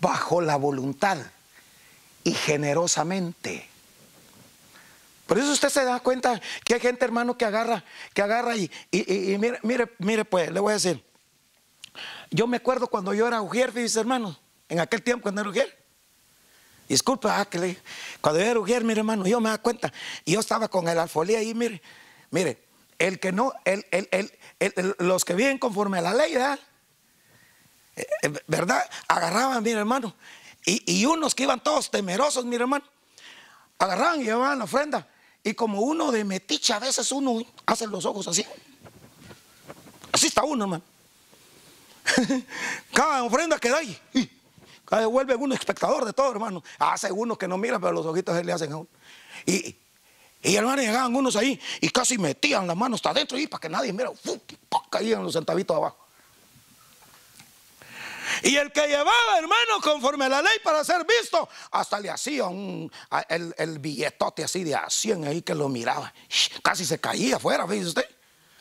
bajo 0.00 0.40
la 0.40 0.56
voluntad 0.56 1.18
y 2.24 2.32
generosamente. 2.32 3.68
Por 5.26 5.38
eso 5.38 5.52
usted 5.52 5.68
se 5.68 5.84
da 5.84 6.00
cuenta 6.00 6.40
que 6.64 6.74
hay 6.74 6.80
gente, 6.80 7.04
hermano, 7.04 7.38
que 7.38 7.44
agarra, 7.44 7.84
que 8.12 8.20
agarra 8.20 8.56
y, 8.56 8.70
mire, 9.38 9.60
mire, 9.62 9.92
mire, 9.98 10.24
pues, 10.24 10.50
le 10.50 10.58
voy 10.58 10.72
a 10.72 10.74
decir. 10.74 11.04
Yo 12.30 12.46
me 12.46 12.56
acuerdo 12.56 12.88
cuando 12.88 13.14
yo 13.14 13.28
era 13.28 13.40
ujier, 13.40 13.70
fíjese, 13.70 14.00
hermano, 14.00 14.36
en 14.68 14.80
aquel 14.80 15.02
tiempo 15.02 15.22
cuando 15.22 15.40
era 15.40 15.50
ujier. 15.50 15.78
Disculpa, 16.88 17.40
ah, 17.40 17.44
que 17.44 17.58
le, 17.58 17.76
cuando 18.20 18.40
yo 18.40 18.46
era 18.46 18.58
ujier, 18.58 18.82
mire, 18.82 19.00
hermano, 19.00 19.24
yo 19.26 19.40
me 19.40 19.50
da 19.50 19.58
cuenta. 19.58 19.92
Y 20.24 20.32
yo 20.32 20.40
estaba 20.40 20.66
con 20.66 20.88
el 20.88 20.98
alfolía 20.98 21.38
ahí, 21.38 21.54
mire, 21.54 21.80
mire, 22.30 22.64
el 22.98 23.20
que 23.20 23.30
no, 23.30 23.52
el, 23.64 23.86
el, 23.92 24.96
los 24.98 25.24
que 25.24 25.34
viven 25.34 25.58
conforme 25.58 25.98
a 25.98 26.02
la 26.02 26.14
ley, 26.14 26.34
¿verdad? 26.34 26.58
Eh, 27.94 28.06
eh, 28.22 28.32
¿verdad? 28.46 28.88
Agarraban, 29.06 29.62
mire 29.62 29.78
hermano, 29.78 30.14
y, 30.64 31.04
unos 31.06 31.34
que 31.34 31.44
iban 31.44 31.62
todos 31.62 31.90
temerosos, 31.90 32.44
mi 32.44 32.56
hermano, 32.56 32.84
agarraban 33.78 34.20
y 34.20 34.24
llevaban 34.24 34.58
la 34.58 34.64
ofrenda. 34.64 35.08
Y 35.42 35.54
como 35.54 35.80
uno 35.80 36.12
de 36.12 36.22
metiche, 36.24 36.72
a 36.72 36.78
veces 36.78 37.10
uno 37.12 37.42
hace 37.66 37.86
los 37.86 38.04
ojos 38.04 38.28
así. 38.28 38.44
Así 40.12 40.26
está 40.26 40.44
uno, 40.44 40.64
hermano. 40.64 40.84
Cada 42.92 43.22
ofrenda 43.24 43.58
que 43.58 43.70
da 43.70 43.78
ahí, 43.78 43.98
cada 44.84 45.06
vuelve 45.06 45.36
uno 45.36 45.54
espectador 45.54 46.04
de 46.04 46.12
todo, 46.12 46.32
hermano. 46.32 46.64
Hace 46.78 47.12
uno 47.12 47.38
que 47.38 47.46
no 47.46 47.56
mira, 47.56 47.78
pero 47.78 47.92
los 47.92 48.04
ojitos 48.04 48.36
se 48.36 48.42
le 48.42 48.52
hacen 48.52 48.72
a 48.72 48.78
uno. 48.78 48.88
Y, 49.46 49.76
y 50.42 50.56
hermano, 50.56 50.82
llegaban 50.82 51.14
unos 51.14 51.36
ahí 51.36 51.60
y 51.80 51.88
casi 51.90 52.18
metían 52.18 52.66
las 52.66 52.76
manos 52.76 52.98
hasta 52.98 53.10
adentro 53.10 53.38
y 53.38 53.46
para 53.46 53.60
que 53.60 53.68
nadie 53.68 53.92
mira, 53.92 54.10
caían 54.90 55.22
los 55.22 55.34
centavitos 55.34 55.76
abajo. 55.76 55.99
Y 58.42 58.56
el 58.56 58.72
que 58.72 58.86
llevaba, 58.86 59.38
hermano, 59.38 59.80
conforme 59.82 60.24
a 60.24 60.28
la 60.28 60.42
ley 60.42 60.58
para 60.62 60.84
ser 60.84 61.04
visto, 61.06 61.48
hasta 61.70 62.00
le 62.00 62.10
hacía 62.10 62.44
un, 62.46 62.90
el, 63.28 63.78
billetote 63.78 64.44
así 64.44 64.64
de 64.64 64.74
a 64.74 64.88
100 64.88 65.26
ahí 65.26 65.42
que 65.42 65.54
lo 65.54 65.68
miraba. 65.68 66.12
Casi 66.62 66.84
se 66.84 66.98
caía 66.98 67.36
afuera, 67.36 67.66
¿veis 67.66 67.86
usted? 67.86 68.08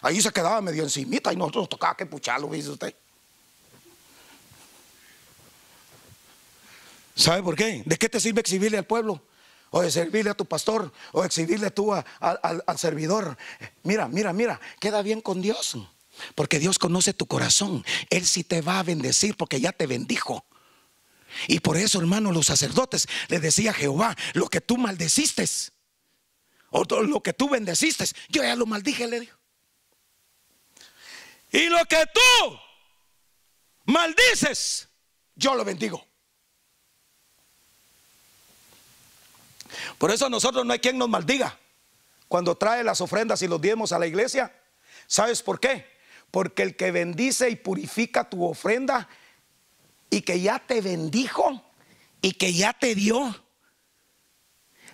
Ahí 0.02 0.22
se 0.22 0.32
quedaba 0.32 0.62
medio 0.62 0.84
encimita 0.84 1.32
y 1.32 1.36
nosotros 1.36 1.64
nos 1.64 1.70
tocaba 1.70 1.96
que 1.96 2.06
pucharlo, 2.06 2.50
¿veis 2.50 2.68
usted? 2.68 2.94
¿Sabe 7.16 7.44
por 7.44 7.56
qué? 7.56 7.84
¿De 7.86 7.98
qué 7.98 8.08
te 8.08 8.20
sirve 8.20 8.40
exhibirle 8.40 8.78
al 8.78 8.86
pueblo? 8.86 9.22
O 9.72 9.82
de 9.82 9.92
servirle 9.92 10.32
a 10.32 10.34
tu 10.34 10.46
pastor, 10.46 10.92
o 11.12 11.24
exhibirle 11.24 11.70
tú 11.70 11.94
al 11.94 12.80
servidor. 12.80 13.38
Mira, 13.84 14.08
mira, 14.08 14.34
mira, 14.34 14.60
queda 14.80 15.02
bien 15.02 15.22
con 15.22 15.42
Dios. 15.42 15.78
Porque 16.36 16.60
Dios 16.60 16.80
conoce 16.80 17.14
tu 17.14 17.26
corazón. 17.26 17.86
Él 18.10 18.26
sí 18.26 18.44
te 18.44 18.62
va 18.62 18.80
a 18.80 18.84
bendecir 18.84 19.36
porque 19.36 19.60
ya 19.60 19.72
te 19.72 19.88
bendijo. 19.88 20.46
Y 21.48 21.60
por 21.60 21.78
eso, 21.78 22.00
hermano, 22.00 22.32
los 22.32 22.48
sacerdotes 22.48 23.08
le 23.28 23.40
decía 23.40 23.72
a 23.72 23.74
Jehová, 23.74 24.16
lo 24.34 24.48
que 24.48 24.62
tú 24.62 24.78
maldeciste, 24.78 25.46
o 26.72 26.84
lo 26.84 27.22
que 27.22 27.34
tú 27.34 27.50
bendeciste, 27.50 28.06
yo 28.30 28.44
ya 28.44 28.56
lo 28.56 28.66
maldije, 28.66 29.08
le 29.08 29.22
dijo. 29.22 29.38
Y 31.52 31.68
lo 31.68 31.84
que 31.86 32.04
tú 32.14 32.60
maldices, 33.86 34.88
yo 35.36 35.56
lo 35.56 35.66
bendigo. 35.66 36.06
Por 39.98 40.12
eso 40.12 40.30
nosotros 40.30 40.66
no 40.66 40.74
hay 40.74 40.80
quien 40.80 40.98
nos 40.98 41.10
maldiga 41.10 41.58
cuando 42.28 42.56
trae 42.56 42.84
las 42.84 43.02
ofrendas 43.02 43.42
y 43.42 43.48
los 43.48 43.60
diezmos 43.60 43.92
a 43.92 44.00
la 44.00 44.08
iglesia. 44.08 44.54
¿Sabes 45.08 45.42
por 45.42 45.60
qué? 45.60 45.99
Porque 46.32 46.64
el 46.64 46.76
que 46.76 46.92
bendice 46.92 47.50
y 47.50 47.56
purifica 47.56 48.30
tu 48.30 48.46
ofrenda 48.46 49.08
y 50.10 50.22
que 50.22 50.42
ya 50.42 50.60
te 50.60 50.82
bendijo 50.82 51.64
y 52.22 52.34
que 52.34 52.54
ya 52.54 52.74
te 52.74 52.96
dio, 52.96 53.36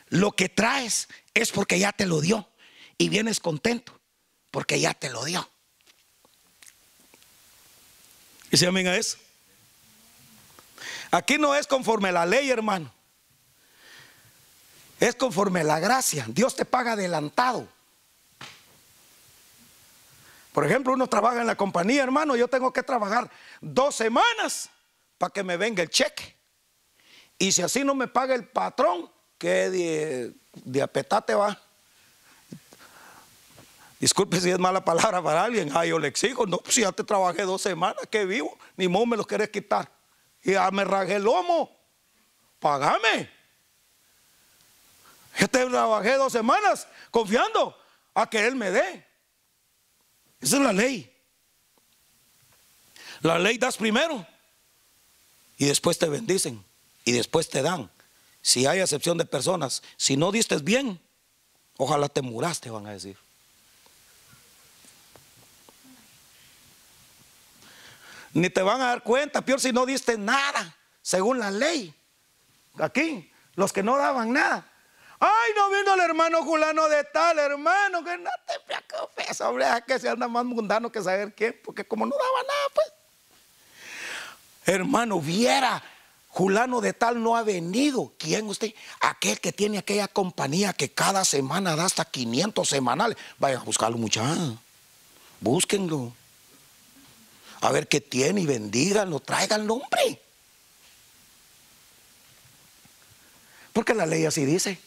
lo 0.10 0.32
que 0.32 0.50
traes 0.50 1.08
es 1.34 1.52
porque 1.52 1.80
ya 1.80 1.92
te 1.92 2.06
lo 2.06 2.22
dio 2.22 2.48
y 2.98 3.10
vienes 3.10 3.40
contento 3.40 4.00
porque 4.52 4.80
ya 4.80 4.94
te 4.94 5.10
lo 5.10 5.26
dio. 5.26 5.50
¿Y 8.52 8.58
se 8.58 8.68
amén 8.68 8.88
a 8.88 8.96
eso? 8.96 9.18
Aquí 11.12 11.38
no 11.38 11.56
es 11.56 11.68
conforme 11.68 12.12
la 12.12 12.26
ley, 12.26 12.50
hermano. 12.50 12.94
Es 15.00 15.16
conforme 15.16 15.64
la 15.64 15.80
gracia. 15.80 16.26
Dios 16.30 16.56
te 16.56 16.64
paga 16.64 16.94
adelantado. 16.94 17.68
Por 20.56 20.66
ejemplo, 20.66 20.94
uno 20.94 21.06
trabaja 21.08 21.42
en 21.42 21.48
la 21.48 21.58
compañía, 21.58 22.02
hermano, 22.02 22.38
yo 22.38 22.48
tengo 22.48 22.72
que 22.72 22.82
trabajar 22.82 23.30
dos 23.60 23.94
semanas 23.94 24.70
para 25.18 25.34
que 25.34 25.44
me 25.44 25.58
venga 25.58 25.84
el 25.84 25.90
cheque. 25.90 26.34
Y 27.38 27.52
si 27.52 27.62
así 27.62 27.84
no 27.84 27.94
me 27.94 28.08
paga 28.08 28.36
el 28.36 28.48
patrón, 28.48 29.12
¿qué 29.38 29.70
de, 29.70 30.34
de 30.54 31.36
va? 31.36 31.62
Disculpe 34.00 34.40
si 34.40 34.50
es 34.50 34.58
mala 34.58 34.86
palabra 34.86 35.22
para 35.22 35.44
alguien. 35.44 35.72
Ah, 35.76 35.86
yo 35.86 36.00
le 36.00 36.08
exijo. 36.08 36.46
No, 36.46 36.60
pues 36.60 36.78
ya 36.78 36.94
te 36.94 37.04
trabajé 37.04 37.42
dos 37.42 37.62
semanas, 37.62 38.08
que 38.10 38.24
vivo, 38.24 38.58
ni 38.78 38.88
modo 38.88 39.08
me 39.08 39.18
los 39.18 39.28
quieres 39.28 39.50
quitar. 39.50 39.92
Ya 40.42 40.72
me 40.72 40.86
rajé 40.86 41.16
el 41.16 41.24
lomo. 41.24 41.70
Págame. 42.60 43.30
Yo 45.38 45.50
te 45.50 45.66
trabajé 45.66 46.16
dos 46.16 46.32
semanas 46.32 46.88
confiando 47.12 47.78
a 48.14 48.30
que 48.30 48.48
Él 48.48 48.56
me 48.56 48.72
dé. 48.72 49.15
Esa 50.46 50.58
es 50.58 50.62
la 50.62 50.74
ley. 50.74 51.12
La 53.22 53.40
ley 53.40 53.58
das 53.58 53.78
primero 53.78 54.28
y 55.58 55.66
después 55.66 55.98
te 55.98 56.08
bendicen 56.08 56.64
y 57.04 57.14
después 57.14 57.50
te 57.50 57.64
dan. 57.64 57.90
Si 58.44 58.68
hay 58.68 58.80
excepción 58.80 59.18
de 59.18 59.26
personas, 59.26 59.82
si 59.98 60.18
no 60.18 60.32
diste 60.32 60.56
bien, 60.58 61.02
ojalá 61.78 62.10
te 62.10 62.22
muraste, 62.22 62.70
van 62.70 62.86
a 62.86 62.92
decir. 62.92 63.18
Ni 68.34 68.52
te 68.52 68.62
van 68.62 68.82
a 68.82 68.86
dar 68.86 69.02
cuenta, 69.02 69.42
peor 69.42 69.60
si 69.60 69.72
no 69.72 69.84
diste 69.88 70.16
nada, 70.16 70.78
según 71.02 71.40
la 71.40 71.50
ley. 71.50 71.92
Aquí, 72.78 73.32
los 73.56 73.74
que 73.74 73.82
no 73.82 73.98
daban 73.98 74.32
nada, 74.32 74.72
Ay, 75.20 75.52
no 75.56 75.70
vino 75.70 75.94
el 75.94 76.00
hermano 76.02 76.44
Julano 76.44 76.90
de 76.90 77.04
tal, 77.06 77.40
hermano, 77.40 78.04
que 78.04 78.18
no 78.18 78.30
te 78.46 78.54
preocupes, 78.66 79.40
hombre, 79.42 79.66
que 79.88 79.98
se 80.00 80.10
anda 80.10 80.28
más 80.28 80.44
mundano 80.44 80.92
que 80.92 81.02
saber 81.02 81.34
quién, 81.34 81.60
porque 81.64 81.86
como 81.86 82.06
no 82.06 82.16
daba 82.16 82.44
nada, 82.44 82.70
pues. 82.74 82.88
Hermano, 84.66 85.20
viera, 85.22 85.82
Julano 86.30 86.82
de 86.82 86.92
tal 86.92 87.24
no 87.24 87.38
ha 87.38 87.44
venido. 87.44 88.12
¿Quién 88.18 88.48
usted? 88.48 88.74
Aquel 89.00 89.40
que 89.40 89.54
tiene 89.54 89.78
aquella 89.78 90.10
compañía 90.10 90.74
que 90.74 90.92
cada 90.92 91.24
semana 91.24 91.78
da 91.78 91.86
hasta 91.86 92.04
500 92.04 92.68
semanales. 92.68 93.18
Vayan 93.38 93.62
a 93.62 93.64
buscarlo, 93.64 93.98
muchachos. 93.98 94.56
Búsquenlo. 95.40 96.14
A 97.62 97.72
ver 97.72 97.88
qué 97.88 98.02
tiene 98.02 98.42
y 98.42 98.46
bendíganlo, 98.46 99.22
tráiganlo, 99.22 99.76
hombre. 99.76 100.22
Porque 103.72 103.94
la 103.94 104.06
ley 104.06 104.26
así 104.26 104.46
dice. 104.46 104.78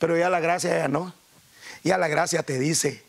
Pero 0.00 0.16
ya 0.16 0.30
la 0.30 0.40
gracia 0.40 0.76
ya 0.76 0.88
no. 0.88 1.14
Ya 1.84 1.98
la 1.98 2.08
gracia 2.08 2.42
te 2.42 2.58
dice, 2.58 3.04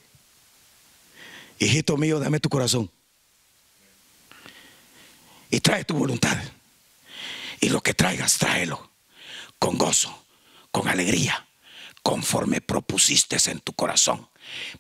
hijito 1.58 1.98
mío, 1.98 2.20
dame 2.20 2.40
tu 2.40 2.50
corazón. 2.50 2.92
Y 5.50 5.60
trae 5.62 5.84
tu 5.86 5.96
voluntad. 5.96 6.38
Y 7.62 7.70
lo 7.70 7.82
que 7.82 7.94
traigas, 7.94 8.38
tráelo 8.38 8.92
con 9.58 9.78
gozo, 9.78 10.26
con 10.72 10.88
alegría, 10.88 11.48
conforme 12.04 12.62
propusiste 12.62 13.38
en 13.50 13.60
tu 13.60 13.74
corazón, 13.74 14.28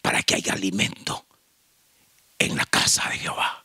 para 0.01 0.21
que 0.23 0.35
haya 0.35 0.53
alimento 0.53 1.25
en 2.39 2.57
la 2.57 2.65
casa 2.65 3.07
de 3.09 3.19
Jehová. 3.19 3.63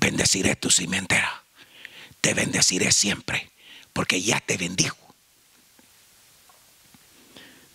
Bendeciré 0.00 0.56
tu 0.56 0.70
cimentera, 0.70 1.42
te 2.20 2.32
bendeciré 2.32 2.92
siempre, 2.92 3.50
porque 3.92 4.22
ya 4.22 4.40
te 4.40 4.56
bendijo. 4.56 5.07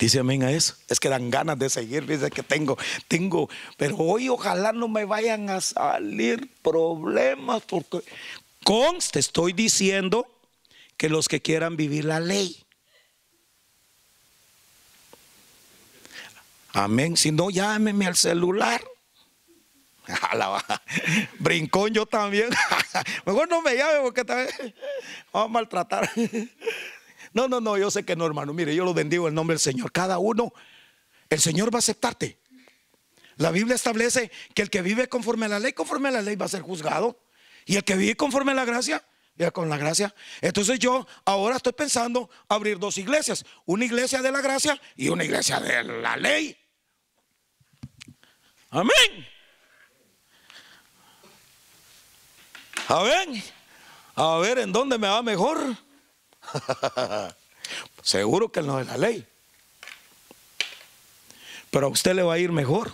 Dice 0.03 0.19
amén 0.19 0.43
a 0.43 0.51
eso. 0.51 0.75
Es 0.89 0.99
que 0.99 1.07
dan 1.07 1.31
ganas 1.31 1.57
de 1.57 1.69
seguir. 1.69 2.05
Dice 2.05 2.29
que 2.29 2.43
tengo, 2.43 2.77
tengo, 3.07 3.47
pero 3.77 3.95
hoy 3.95 4.27
ojalá 4.27 4.73
no 4.73 4.89
me 4.89 5.05
vayan 5.05 5.49
a 5.49 5.61
salir 5.61 6.53
problemas 6.61 7.63
porque 7.63 8.03
conste, 8.65 9.19
estoy 9.19 9.53
diciendo 9.53 10.27
que 10.97 11.07
los 11.07 11.29
que 11.29 11.41
quieran 11.41 11.77
vivir 11.77 12.03
la 12.03 12.19
ley. 12.19 12.65
Amén. 16.73 17.15
Si 17.15 17.31
no, 17.31 17.49
llámeme 17.49 18.05
al 18.05 18.17
celular. 18.17 18.83
Brincón 21.39 21.93
yo 21.93 22.05
también. 22.05 22.49
Mejor 23.25 23.47
no 23.47 23.61
me 23.61 23.77
llame 23.77 24.01
porque 24.01 24.25
también 24.25 24.49
vamos 25.31 25.45
a 25.45 25.53
maltratar. 25.53 26.11
No, 27.33 27.47
no, 27.47 27.59
no, 27.59 27.77
yo 27.77 27.89
sé 27.91 28.05
que 28.05 28.15
no, 28.15 28.25
hermano. 28.25 28.53
Mire, 28.53 28.75
yo 28.75 28.85
lo 28.85 28.93
bendigo 28.93 29.27
en 29.27 29.33
nombre 29.33 29.55
del 29.55 29.59
Señor. 29.59 29.91
Cada 29.91 30.19
uno, 30.19 30.53
el 31.29 31.39
Señor 31.39 31.73
va 31.73 31.77
a 31.77 31.79
aceptarte. 31.79 32.39
La 33.37 33.51
Biblia 33.51 33.75
establece 33.75 34.31
que 34.53 34.61
el 34.61 34.69
que 34.69 34.81
vive 34.81 35.09
conforme 35.09 35.47
a 35.47 35.49
la 35.49 35.59
ley, 35.59 35.73
conforme 35.73 36.09
a 36.09 36.11
la 36.11 36.21
ley 36.21 36.35
va 36.35 36.45
a 36.45 36.49
ser 36.49 36.61
juzgado. 36.61 37.19
Y 37.65 37.77
el 37.77 37.83
que 37.83 37.95
vive 37.95 38.15
conforme 38.15 38.51
a 38.51 38.55
la 38.55 38.65
gracia, 38.65 39.03
ya 39.35 39.51
con 39.51 39.69
la 39.69 39.77
gracia. 39.77 40.13
Entonces 40.41 40.77
yo 40.79 41.07
ahora 41.25 41.55
estoy 41.55 41.73
pensando 41.73 42.29
abrir 42.47 42.77
dos 42.77 42.97
iglesias. 42.97 43.45
Una 43.65 43.85
iglesia 43.85 44.21
de 44.21 44.31
la 44.31 44.41
gracia 44.41 44.79
y 44.95 45.09
una 45.09 45.23
iglesia 45.23 45.59
de 45.59 45.83
la 45.83 46.17
ley. 46.17 46.55
Amén. 48.69 49.27
A 52.87 53.01
ver, 53.01 53.29
a 54.15 54.37
ver 54.37 54.59
en 54.59 54.71
dónde 54.71 54.97
me 54.97 55.07
va 55.07 55.23
mejor. 55.23 55.77
Seguro 58.03 58.51
que 58.51 58.61
no 58.61 58.79
es 58.79 58.87
la 58.87 58.97
ley. 58.97 59.25
Pero 61.73 61.87
a 61.87 61.89
usted 61.89 62.13
le 62.13 62.23
va 62.23 62.35
a 62.35 62.39
ir 62.39 62.51
mejor 62.51 62.93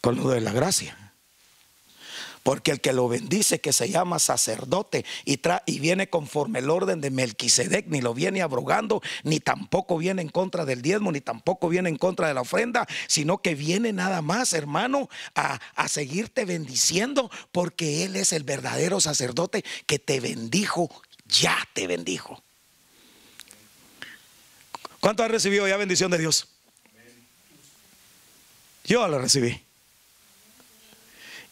con 0.00 0.16
lo 0.16 0.30
de 0.30 0.40
la 0.40 0.52
gracia. 0.52 0.96
Porque 2.42 2.70
el 2.70 2.80
que 2.80 2.94
lo 2.94 3.06
bendice, 3.06 3.60
que 3.60 3.72
se 3.72 3.90
llama 3.90 4.18
sacerdote 4.18 5.04
y, 5.26 5.38
y 5.66 5.78
viene 5.78 6.08
conforme 6.08 6.60
el 6.60 6.70
orden 6.70 7.02
de 7.02 7.10
Melquisedec, 7.10 7.86
ni 7.88 8.00
lo 8.00 8.14
viene 8.14 8.40
abrogando, 8.40 9.02
ni 9.24 9.40
tampoco 9.40 9.98
viene 9.98 10.22
en 10.22 10.30
contra 10.30 10.64
del 10.64 10.80
diezmo, 10.80 11.12
ni 11.12 11.20
tampoco 11.20 11.68
viene 11.68 11.90
en 11.90 11.98
contra 11.98 12.28
de 12.28 12.34
la 12.34 12.40
ofrenda, 12.40 12.88
sino 13.08 13.38
que 13.38 13.54
viene 13.54 13.92
nada 13.92 14.22
más, 14.22 14.54
hermano, 14.54 15.10
a, 15.34 15.60
a 15.76 15.88
seguirte 15.88 16.46
bendiciendo, 16.46 17.30
porque 17.52 18.04
Él 18.04 18.16
es 18.16 18.32
el 18.32 18.42
verdadero 18.42 19.00
sacerdote 19.00 19.62
que 19.86 19.98
te 19.98 20.18
bendijo, 20.18 20.88
ya 21.26 21.56
te 21.74 21.86
bendijo. 21.86 22.42
¿Cuánto 25.00 25.22
ha 25.22 25.28
recibido 25.28 25.66
ya 25.66 25.76
bendición 25.76 26.10
de 26.10 26.18
Dios? 26.18 26.48
Yo 28.84 29.06
la 29.08 29.18
recibí. 29.18 29.62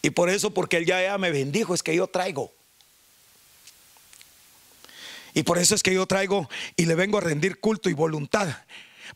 Y 0.01 0.11
por 0.11 0.29
eso, 0.29 0.53
porque 0.53 0.77
Él 0.77 0.85
ya, 0.85 1.17
me 1.17 1.31
bendijo, 1.31 1.73
es 1.73 1.83
que 1.83 1.95
yo 1.95 2.07
traigo. 2.07 2.53
Y 5.33 5.43
por 5.43 5.57
eso 5.57 5.75
es 5.75 5.83
que 5.83 5.93
yo 5.93 6.05
traigo 6.05 6.49
y 6.75 6.85
le 6.85 6.95
vengo 6.95 7.17
a 7.17 7.21
rendir 7.21 7.59
culto 7.59 7.89
y 7.89 7.93
voluntad. 7.93 8.63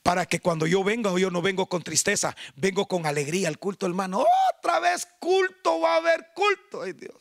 Para 0.01 0.25
que 0.25 0.39
cuando 0.39 0.65
yo 0.67 0.83
venga, 0.83 1.17
yo 1.17 1.29
no 1.29 1.41
vengo 1.41 1.67
con 1.67 1.83
tristeza, 1.83 2.35
vengo 2.55 2.87
con 2.87 3.05
alegría 3.05 3.47
al 3.47 3.59
culto, 3.59 3.85
hermano. 3.85 4.25
Otra 4.57 4.79
vez 4.79 5.07
culto, 5.19 5.79
va 5.79 5.95
a 5.95 5.97
haber 5.97 6.31
culto. 6.33 6.81
Ay 6.81 6.93
Dios. 6.93 7.15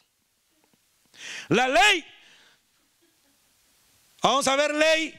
La 1.49 1.69
ley. 1.69 2.05
Vamos 4.23 4.47
a 4.49 4.57
ver 4.57 4.75
ley. 4.75 5.15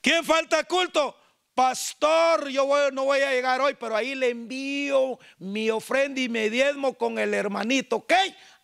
¿Quién 0.00 0.24
falta 0.24 0.64
culto? 0.64 1.19
Pastor, 1.54 2.48
yo 2.48 2.90
no 2.90 3.04
voy 3.04 3.20
a 3.20 3.32
llegar 3.32 3.60
hoy, 3.60 3.74
pero 3.74 3.96
ahí 3.96 4.14
le 4.14 4.30
envío 4.30 5.18
mi 5.38 5.70
ofrenda 5.70 6.20
y 6.20 6.28
mi 6.28 6.48
diezmo 6.48 6.94
con 6.94 7.18
el 7.18 7.34
hermanito, 7.34 7.96
¿ok? 7.96 8.12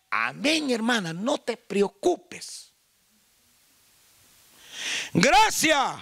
Amén, 0.09 0.71
hermana, 0.71 1.13
no 1.13 1.37
te 1.37 1.57
preocupes. 1.57 2.71
Gracias. 5.13 5.95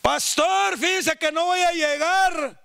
Pastor, 0.00 0.76
fíjese 0.78 1.16
que 1.16 1.30
no 1.30 1.46
voy 1.46 1.60
a 1.60 1.72
llegar. 1.72 2.60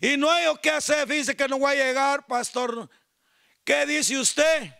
Y 0.00 0.16
no 0.16 0.30
hay 0.30 0.46
que 0.62 0.70
hacer, 0.70 1.08
fíjese 1.08 1.34
que 1.34 1.48
no 1.48 1.58
voy 1.58 1.72
a 1.72 1.84
llegar, 1.86 2.26
pastor. 2.26 2.88
¿Qué 3.64 3.86
dice 3.86 4.18
usted? 4.18 4.72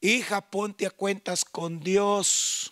Hija, 0.00 0.40
ponte 0.40 0.86
a 0.86 0.90
cuentas 0.90 1.44
con 1.44 1.80
Dios. 1.80 2.71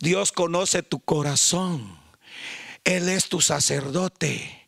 Dios 0.00 0.32
conoce 0.32 0.82
tu 0.82 1.00
corazón. 1.00 1.98
Él 2.84 3.08
es 3.08 3.28
tu 3.28 3.40
sacerdote. 3.40 4.66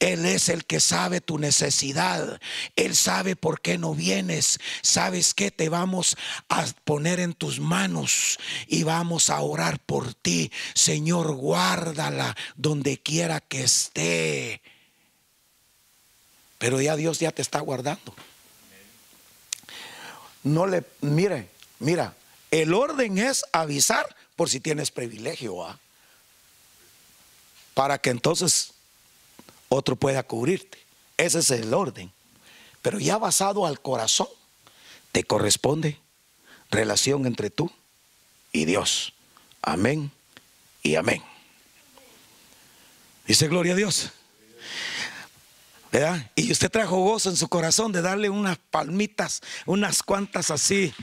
Él 0.00 0.26
es 0.26 0.48
el 0.48 0.64
que 0.64 0.80
sabe 0.80 1.20
tu 1.20 1.38
necesidad. 1.38 2.40
Él 2.76 2.96
sabe 2.96 3.36
por 3.36 3.60
qué 3.60 3.78
no 3.78 3.94
vienes. 3.94 4.58
¿Sabes 4.82 5.34
qué? 5.34 5.50
Te 5.50 5.68
vamos 5.68 6.16
a 6.48 6.64
poner 6.84 7.20
en 7.20 7.34
tus 7.34 7.60
manos 7.60 8.38
y 8.66 8.82
vamos 8.82 9.30
a 9.30 9.40
orar 9.40 9.78
por 9.78 10.14
ti. 10.14 10.50
Señor, 10.74 11.32
guárdala 11.32 12.36
donde 12.56 12.98
quiera 12.98 13.40
que 13.40 13.64
esté. 13.64 14.62
Pero 16.58 16.80
ya 16.80 16.96
Dios 16.96 17.20
ya 17.20 17.30
te 17.30 17.42
está 17.42 17.60
guardando. 17.60 18.14
No 20.42 20.66
le, 20.66 20.84
mire, 21.00 21.48
mira, 21.78 22.14
el 22.50 22.72
orden 22.72 23.18
es 23.18 23.44
avisar 23.52 24.17
por 24.38 24.48
si 24.48 24.60
tienes 24.60 24.92
privilegio, 24.92 25.66
¿ah? 25.66 25.80
para 27.74 27.98
que 27.98 28.10
entonces 28.10 28.72
otro 29.68 29.96
pueda 29.96 30.22
cubrirte. 30.22 30.78
Ese 31.16 31.40
es 31.40 31.50
el 31.50 31.74
orden. 31.74 32.12
Pero 32.80 33.00
ya 33.00 33.18
basado 33.18 33.66
al 33.66 33.80
corazón, 33.80 34.28
te 35.10 35.24
corresponde 35.24 35.98
relación 36.70 37.26
entre 37.26 37.50
tú 37.50 37.68
y 38.52 38.64
Dios. 38.64 39.12
Amén 39.60 40.12
y 40.84 40.94
amén. 40.94 41.20
Dice 43.26 43.48
gloria 43.48 43.72
a 43.72 43.76
Dios. 43.76 44.12
Y 46.34 46.52
usted 46.52 46.70
trajo 46.70 46.96
gozo 46.96 47.30
en 47.30 47.36
su 47.36 47.48
corazón 47.48 47.92
de 47.92 48.02
darle 48.02 48.28
unas 48.30 48.58
palmitas, 48.58 49.40
unas 49.66 50.02
cuantas 50.02 50.50
así, 50.50 50.94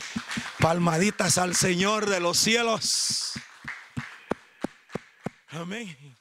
palmaditas 0.59 1.37
al 1.37 1.55
Señor 1.55 2.07
de 2.09 2.19
los 2.19 2.37
cielos. 2.37 3.33
Amén. 5.49 6.15